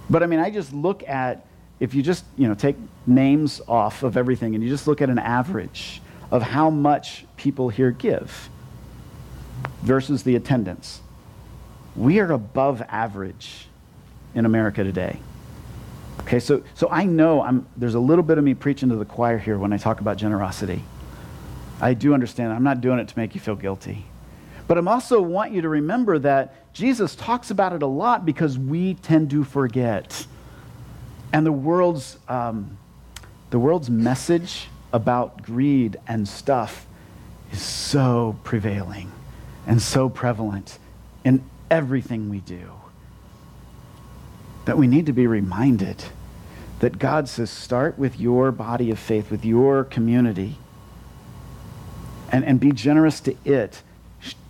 But 0.10 0.24
I 0.24 0.26
mean, 0.26 0.40
I 0.40 0.50
just 0.50 0.74
look 0.74 1.08
at 1.08 1.46
if 1.80 1.94
you 1.96 2.04
just, 2.04 2.26
you 2.38 2.48
know, 2.48 2.54
take 2.54 2.76
names 3.08 3.60
off 3.68 4.04
of 4.04 4.16
everything 4.16 4.54
and 4.54 4.64
you 4.64 4.70
just 4.70 4.88
look 4.88 5.02
at 5.02 5.10
an 5.10 5.20
average 5.20 6.02
of 6.30 6.42
how 6.42 6.70
much 6.70 7.26
people 7.38 7.70
here 7.70 7.92
give 7.92 8.50
versus 9.82 10.24
the 10.24 10.36
attendance. 10.36 11.02
We 11.96 12.20
are 12.20 12.32
above 12.32 12.82
average 12.84 13.68
in 14.36 14.46
America 14.46 14.84
today. 14.84 15.20
Okay, 16.22 16.40
so, 16.40 16.64
so 16.76 16.88
I 16.90 17.06
know 17.06 17.42
I'm, 17.42 17.68
there's 17.76 17.96
a 17.96 18.00
little 18.00 18.24
bit 18.24 18.38
of 18.38 18.44
me 18.44 18.54
preaching 18.54 18.90
to 18.90 18.96
the 18.96 19.06
choir 19.06 19.38
here 19.38 19.58
when 19.58 19.74
I 19.74 19.78
talk 19.78 20.02
about 20.02 20.18
generosity. 20.18 20.84
I 21.82 21.94
do 21.94 22.14
understand. 22.14 22.54
I'm 22.54 22.64
not 22.64 22.80
doing 22.82 23.00
it 23.00 23.08
to 23.08 23.18
make 23.18 23.34
you 23.36 23.42
feel 23.42 23.56
guilty. 23.56 24.06
But 24.68 24.78
I 24.78 24.86
also 24.86 25.22
want 25.22 25.52
you 25.52 25.62
to 25.62 25.70
remember 25.70 26.20
that 26.20 26.74
Jesus 26.74 27.16
talks 27.16 27.52
about 27.52 27.74
it 27.74 27.82
a 27.82 27.88
lot 27.88 28.26
because 28.26 28.58
we 28.58 28.94
tend 28.94 29.32
to 29.32 29.44
forget. 29.44 30.26
And 31.34 31.46
the 31.46 31.52
world's, 31.52 32.18
um, 32.30 32.78
the 33.50 33.60
world's 33.60 33.90
message 33.90 34.68
about 34.94 35.42
greed 35.42 35.98
and 36.08 36.28
stuff 36.28 36.86
is 37.52 37.62
so 37.62 38.38
prevailing 38.44 39.12
and 39.66 39.82
so 39.82 40.08
prevalent 40.08 40.78
in 41.24 41.44
everything 41.70 42.30
we 42.30 42.40
do 42.40 42.72
that 44.66 44.78
we 44.78 44.88
need 44.88 45.06
to 45.08 45.14
be 45.14 45.28
reminded 45.28 46.04
that 46.80 46.98
God 46.98 47.30
says, 47.30 47.50
start 47.50 47.98
with 48.00 48.20
your 48.20 48.52
body 48.52 48.90
of 48.90 48.98
faith, 48.98 49.30
with 49.30 49.46
your 49.46 49.84
community, 49.84 50.58
and, 52.32 52.44
and 52.44 52.60
be 52.60 52.72
generous 52.72 53.20
to 53.22 53.36
it 53.46 53.84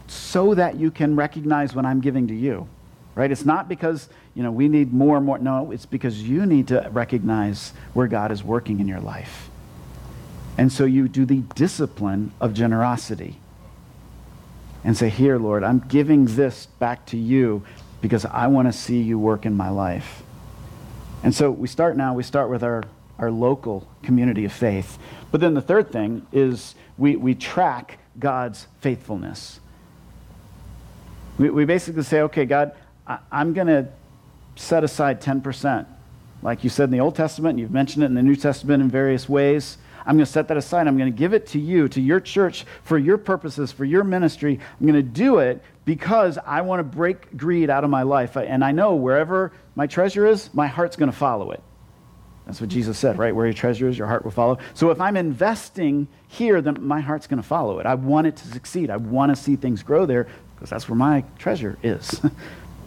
so 0.08 0.54
that 0.54 0.78
you 0.78 0.92
can 0.92 1.16
recognize 1.16 1.76
when 1.76 1.86
I'm 1.86 2.00
giving 2.00 2.28
to 2.28 2.34
you. 2.34 2.68
Right? 3.16 3.32
It's 3.32 3.44
not 3.44 3.68
because, 3.68 4.08
you 4.34 4.44
know, 4.44 4.52
we 4.52 4.70
need 4.70 4.94
more 4.94 5.18
and 5.18 5.26
more. 5.26 5.38
No, 5.40 5.72
it's 5.72 5.86
because 5.86 6.24
you 6.24 6.46
need 6.46 6.70
to 6.70 6.90
recognize 6.92 7.74
where 7.94 8.08
God 8.08 8.32
is 8.32 8.42
working 8.42 8.80
in 8.80 8.88
your 8.88 9.02
life. 9.02 9.50
And 10.58 10.72
so 10.72 10.86
you 10.86 11.10
do 11.10 11.26
the 11.26 11.42
discipline 11.56 12.32
of 12.40 12.54
generosity 12.54 13.40
and 14.84 14.96
say, 14.96 15.10
Here, 15.10 15.38
Lord, 15.38 15.64
I'm 15.64 15.80
giving 15.80 16.26
this 16.26 16.68
back 16.80 17.06
to 17.08 17.18
you 17.18 17.64
because 18.02 18.26
I 18.26 18.48
want 18.48 18.68
to 18.68 18.74
see 18.74 19.02
you 19.02 19.18
work 19.20 19.46
in 19.46 19.56
my 19.56 19.70
life. 19.70 20.24
And 21.24 21.34
so 21.34 21.52
we 21.52 21.68
start 21.68 21.96
now, 21.96 22.14
we 22.14 22.24
start 22.24 22.50
with 22.50 22.64
our, 22.64 22.84
our 23.20 23.32
local 23.32 23.88
community 24.04 24.46
of 24.46 24.52
faith. 24.52 24.98
But 25.30 25.40
then 25.40 25.54
the 25.54 25.62
third 25.62 25.92
thing 25.92 26.26
is 26.32 26.76
we, 26.98 27.16
we 27.16 27.36
track 27.36 28.00
God's 28.20 28.68
faithfulness. 28.80 29.60
We, 31.38 31.50
we 31.50 31.66
basically 31.66 32.04
say, 32.04 32.22
okay, 32.22 32.46
God, 32.46 32.74
I, 33.08 33.20
I'm 33.32 33.54
going 33.54 33.68
to 33.68 33.88
set 34.56 34.84
aside 34.84 35.22
10%. 35.22 35.86
Like 36.44 36.64
you 36.64 36.72
said 36.72 36.86
in 36.86 36.92
the 36.92 37.00
Old 37.00 37.16
Testament, 37.16 37.52
and 37.52 37.60
you've 37.60 37.72
mentioned 37.72 38.04
it 38.04 38.08
in 38.08 38.16
the 38.16 38.24
New 38.24 38.36
Testament 38.36 38.82
in 38.82 38.90
various 38.90 39.30
ways. 39.30 39.78
I'm 40.06 40.16
going 40.16 40.26
to 40.26 40.32
set 40.32 40.48
that 40.48 40.58
aside. 40.58 40.88
I'm 40.88 40.98
going 40.98 41.12
to 41.12 41.18
give 41.18 41.34
it 41.34 41.46
to 41.48 41.60
you, 41.60 41.88
to 41.90 42.02
your 42.02 42.20
church, 42.20 42.66
for 42.84 42.98
your 42.98 43.20
purposes, 43.20 43.72
for 43.72 43.86
your 43.86 44.04
ministry. 44.04 44.60
I'm 44.80 44.88
going 44.88 44.96
to 44.96 45.04
do 45.04 45.38
it 45.38 45.62
because 45.86 46.38
I 46.38 46.62
want 46.62 46.80
to 46.80 46.84
break 46.84 47.36
greed 47.36 47.70
out 47.70 47.84
of 47.84 47.90
my 47.90 48.04
life. 48.04 48.36
And 48.36 48.64
I 48.64 48.72
know 48.72 48.96
wherever 48.96 49.52
my 49.76 49.88
treasure 49.88 50.26
is, 50.26 50.54
my 50.54 50.68
heart's 50.68 50.96
going 50.96 51.12
to 51.12 51.18
follow 51.18 51.52
it. 51.52 51.62
That's 52.46 52.60
what 52.60 52.70
Jesus 52.70 52.98
said, 52.98 53.18
right? 53.18 53.36
Where 53.36 53.46
your 53.46 53.54
treasure 53.54 53.88
is, 53.88 53.98
your 53.98 54.08
heart 54.08 54.24
will 54.24 54.32
follow. 54.32 54.58
So 54.74 54.90
if 54.90 55.00
I'm 55.00 55.16
investing 55.16 56.08
here, 56.28 56.62
then 56.62 56.78
my 56.82 57.00
heart's 57.00 57.28
going 57.28 57.42
to 57.42 57.48
follow 57.48 57.80
it. 57.80 57.86
I 57.86 57.96
want 57.96 58.28
it 58.28 58.36
to 58.38 58.48
succeed. 58.48 58.90
I 58.90 58.98
want 58.98 59.36
to 59.36 59.42
see 59.42 59.56
things 59.56 59.84
grow 59.84 60.06
there 60.06 60.28
because 60.56 60.70
that's 60.70 60.90
where 60.90 60.98
my 60.98 61.24
treasure 61.40 61.78
is. 61.84 62.22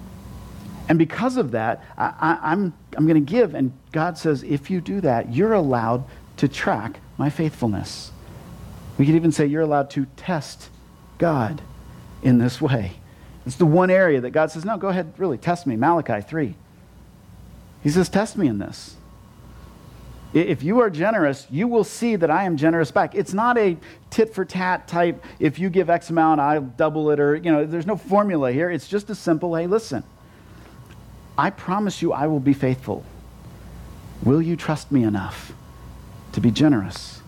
and 0.89 0.99
because 0.99 1.37
of 1.37 1.53
that, 1.53 1.85
I, 1.97 2.09
am 2.09 2.39
I'm, 2.43 2.75
I'm 2.97 3.07
going 3.07 3.25
to 3.25 3.33
give. 3.33 3.55
And 3.55 3.73
God 3.93 4.19
says, 4.19 4.43
if 4.43 4.71
you 4.71 4.81
do 4.81 5.01
that, 5.01 5.33
you're 5.33 5.53
allowed 5.53 6.05
to 6.39 6.49
track 6.49 7.01
my 7.17 7.31
faithfulness. 7.31 8.13
We 8.99 9.07
could 9.07 9.15
even 9.15 9.33
say 9.33 9.47
you're 9.47 9.63
allowed 9.63 9.91
to 9.91 10.07
test 10.17 10.69
God 11.19 11.63
in 12.25 12.39
this 12.39 12.61
way. 12.61 12.95
It's 13.47 13.57
the 13.57 13.67
one 13.67 13.91
area 13.91 14.21
that 14.23 14.31
God 14.31 14.51
says, 14.51 14.65
no, 14.65 14.77
go 14.79 14.89
ahead, 14.89 15.13
really, 15.19 15.39
test 15.39 15.67
me. 15.67 15.77
Malachi 15.77 16.23
3. 16.23 16.55
He 17.83 17.91
says, 17.91 18.09
test 18.09 18.37
me 18.37 18.49
in 18.49 18.59
this. 18.59 18.97
If 20.33 20.65
you 20.65 20.81
are 20.81 20.91
generous, 20.91 21.47
you 21.49 21.69
will 21.69 21.85
see 21.85 22.17
that 22.17 22.31
I 22.31 22.43
am 22.43 22.57
generous 22.57 22.91
back. 22.91 23.15
It's 23.15 23.33
not 23.33 23.57
a 23.57 23.77
tit 24.11 24.35
for 24.35 24.45
tat 24.45 24.89
type, 24.89 25.23
if 25.39 25.61
you 25.61 25.71
give 25.71 25.89
X 25.89 26.11
amount, 26.11 26.41
I'll 26.41 26.63
double 26.63 27.11
it, 27.11 27.21
or, 27.21 27.37
you 27.37 27.53
know, 27.53 27.65
there's 27.65 27.87
no 27.87 27.97
formula 27.97 28.51
here. 28.51 28.69
It's 28.69 28.89
just 28.89 29.11
a 29.11 29.15
simple, 29.15 29.55
hey, 29.55 29.69
listen, 29.69 30.03
I 31.39 31.51
promise 31.51 32.03
you 32.03 32.13
I 32.13 32.27
will 32.27 32.41
be 32.41 32.55
faithful. 32.55 33.05
Will 34.25 34.43
you 34.43 34.57
trust 34.57 34.91
me 34.91 35.05
enough 35.05 35.53
to 36.33 36.41
be 36.41 36.51
generous, 36.51 37.21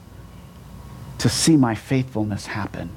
to 1.18 1.28
see 1.28 1.56
my 1.56 1.74
faithfulness 1.74 2.46
happen? 2.46 2.90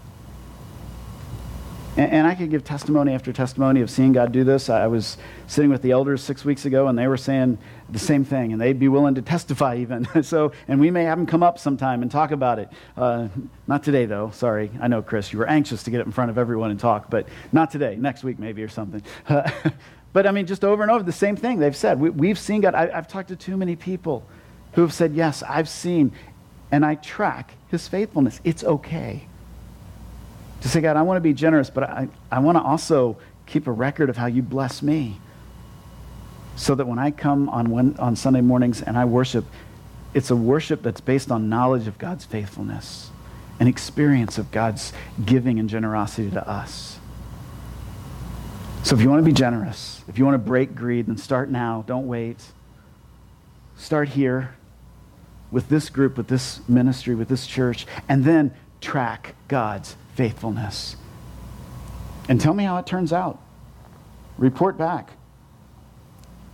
And, 2.00 2.14
and, 2.14 2.28
I 2.28 2.34
could 2.34 2.50
give 2.50 2.64
testimony 2.64 3.14
after 3.14 3.34
testimony 3.34 3.82
of 3.82 3.90
seeing 3.90 4.14
God 4.14 4.32
do 4.32 4.46
this. 4.46 4.70
I 4.70 4.88
was 4.88 5.18
sitting 5.48 5.70
with 5.70 5.82
the 5.82 5.92
elders 5.92 6.24
six 6.24 6.46
weeks 6.46 6.64
ago, 6.64 6.88
and 6.88 6.98
they 6.98 7.08
were 7.08 7.18
saying 7.18 7.58
the 7.90 8.00
same 8.00 8.24
thing, 8.24 8.54
and 8.54 8.62
they'd 8.62 8.80
be 8.80 8.88
willing 8.88 9.16
to 9.16 9.22
testify 9.22 9.76
even. 9.76 10.08
so, 10.24 10.54
and 10.70 10.80
we 10.80 10.92
may 10.92 11.04
have 11.04 11.18
them 11.18 11.28
come 11.28 11.44
up 11.44 11.60
sometime 11.60 12.02
and 12.02 12.10
talk 12.10 12.32
about 12.32 12.58
it. 12.58 12.70
Uh, 12.96 13.28
not 13.68 13.84
today, 13.84 14.06
though. 14.06 14.30
Sorry. 14.30 14.72
I 14.80 14.88
know, 14.88 15.02
Chris, 15.02 15.34
you 15.34 15.40
were 15.40 15.48
anxious 15.50 15.84
to 15.84 15.92
get 15.92 16.00
up 16.00 16.06
in 16.06 16.14
front 16.14 16.32
of 16.32 16.38
everyone 16.38 16.72
and 16.72 16.80
talk, 16.80 17.10
but 17.10 17.28
not 17.52 17.70
today. 17.70 17.98
Next 17.98 18.24
week, 18.24 18.40
maybe, 18.40 18.64
or 18.64 18.70
something. 18.70 19.04
but 20.14 20.26
I 20.26 20.32
mean, 20.32 20.46
just 20.46 20.64
over 20.64 20.82
and 20.82 20.92
over, 20.92 21.04
the 21.04 21.12
same 21.12 21.36
thing 21.36 21.60
they've 21.60 21.76
said. 21.76 22.00
We, 22.00 22.30
have 22.30 22.40
seen 22.40 22.62
God. 22.62 22.76
I, 22.76 22.98
I've 22.98 23.10
talked 23.10 23.28
to 23.28 23.36
too 23.36 23.58
many 23.58 23.76
people 23.76 24.26
who 24.72 24.84
have 24.84 24.94
said, 24.94 25.16
Yes, 25.16 25.44
I've 25.44 25.68
seen, 25.68 26.14
and 26.72 26.86
I 26.86 26.96
track 26.96 27.56
his 27.68 27.90
faithfulness. 27.90 28.40
It's 28.46 28.64
okay 28.64 29.28
to 30.62 30.69
say, 30.69 30.82
God, 30.82 30.98
I 30.98 31.02
want 31.02 31.17
to 31.17 31.22
be 31.22 31.34
generous, 31.34 31.69
but 31.69 31.84
I, 31.84 32.08
I 32.32 32.39
want 32.39 32.58
to 32.58 32.62
also 32.62 33.17
keep 33.45 33.67
a 33.67 33.72
record 33.72 34.10
of 34.10 34.17
how 34.17 34.26
you 34.28 34.41
bless 34.41 34.82
me. 34.82 35.19
So 36.56 36.76
that 36.76 36.88
when 36.88 37.00
I 37.00 37.12
come 37.12 37.48
on, 37.50 37.98
on 37.98 38.15
Sunday 38.15 38.41
mornings 38.41 38.82
and 38.82 38.98
I 38.98 39.06
worship, 39.06 39.45
it's 40.13 40.30
a 40.30 40.36
worship 40.36 40.82
that's 40.84 41.00
based 41.00 41.32
on 41.32 41.48
knowledge 41.48 41.88
of 41.88 41.98
God's 41.98 42.26
faithfulness, 42.26 43.12
an 43.60 43.67
experience 43.67 44.38
of 44.38 44.52
God's 44.52 44.91
giving 45.26 45.60
and 45.60 45.69
generosity 45.69 46.30
to 46.32 46.50
us. 46.50 47.00
So 48.84 48.95
if 48.95 49.02
you 49.02 49.10
want 49.10 49.19
to 49.24 49.26
be 49.26 49.34
generous, 49.34 50.04
if 50.08 50.17
you 50.17 50.26
want 50.26 50.36
to 50.36 50.39
break 50.39 50.76
greed, 50.76 51.08
then 51.08 51.17
start 51.17 51.50
now. 51.50 51.84
Don't 51.88 52.08
wait. 52.08 52.43
Start 53.78 54.10
here 54.10 54.56
with 55.52 55.69
this 55.69 55.89
group, 55.89 56.17
with 56.17 56.28
this 56.28 56.60
ministry, 56.67 57.15
with 57.15 57.30
this 57.30 57.48
church, 57.48 57.88
and 58.08 58.24
then 58.24 58.54
track 58.82 59.36
God's 59.48 59.96
faithfulness. 60.15 60.96
And 62.28 62.39
tell 62.39 62.54
me 62.54 62.63
how 62.63 62.78
it 62.78 62.86
turns 62.86 63.12
out. 63.12 63.39
Report 64.38 64.78
back. 64.78 65.12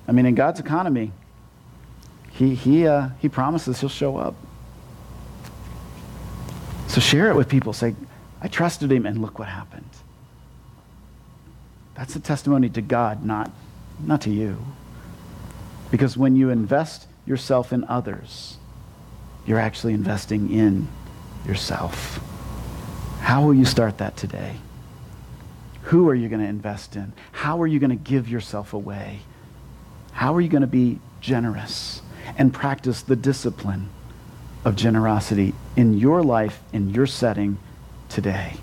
I 0.07 0.11
mean, 0.11 0.25
in 0.25 0.35
God's 0.35 0.59
economy, 0.59 1.11
He, 2.31 2.55
he, 2.55 2.87
uh, 2.87 3.09
he 3.19 3.29
promises 3.29 3.79
He'll 3.79 3.89
show 3.89 4.17
up. 4.17 4.35
So 6.87 7.01
share 7.01 7.29
it 7.29 7.35
with 7.35 7.49
people. 7.49 7.73
Say, 7.73 7.95
I 8.41 8.47
trusted 8.47 8.91
him, 8.91 9.05
and 9.05 9.21
look 9.21 9.39
what 9.39 9.47
happened. 9.47 9.89
That's 11.95 12.15
a 12.15 12.19
testimony 12.19 12.69
to 12.69 12.81
God, 12.81 13.25
not, 13.25 13.51
not 13.99 14.21
to 14.21 14.29
you. 14.29 14.63
Because 15.91 16.15
when 16.15 16.35
you 16.35 16.49
invest 16.49 17.07
yourself 17.25 17.73
in 17.73 17.83
others, 17.85 18.57
you're 19.45 19.59
actually 19.59 19.93
investing 19.93 20.51
in 20.51 20.87
yourself. 21.45 22.19
How 23.21 23.43
will 23.43 23.53
you 23.53 23.65
start 23.65 23.97
that 23.99 24.17
today? 24.17 24.57
Who 25.83 26.09
are 26.09 26.15
you 26.15 26.29
going 26.29 26.41
to 26.41 26.47
invest 26.47 26.95
in? 26.95 27.13
How 27.31 27.61
are 27.61 27.67
you 27.67 27.79
going 27.79 27.91
to 27.91 27.95
give 27.95 28.27
yourself 28.27 28.73
away? 28.73 29.19
How 30.11 30.33
are 30.35 30.41
you 30.41 30.49
going 30.49 30.61
to 30.61 30.67
be 30.67 30.99
generous 31.21 32.01
and 32.37 32.53
practice 32.53 33.01
the 33.01 33.15
discipline 33.15 33.89
of 34.63 34.75
generosity 34.75 35.53
in 35.75 35.97
your 35.97 36.23
life, 36.23 36.61
in 36.73 36.89
your 36.89 37.05
setting 37.05 37.57
today? 38.09 38.57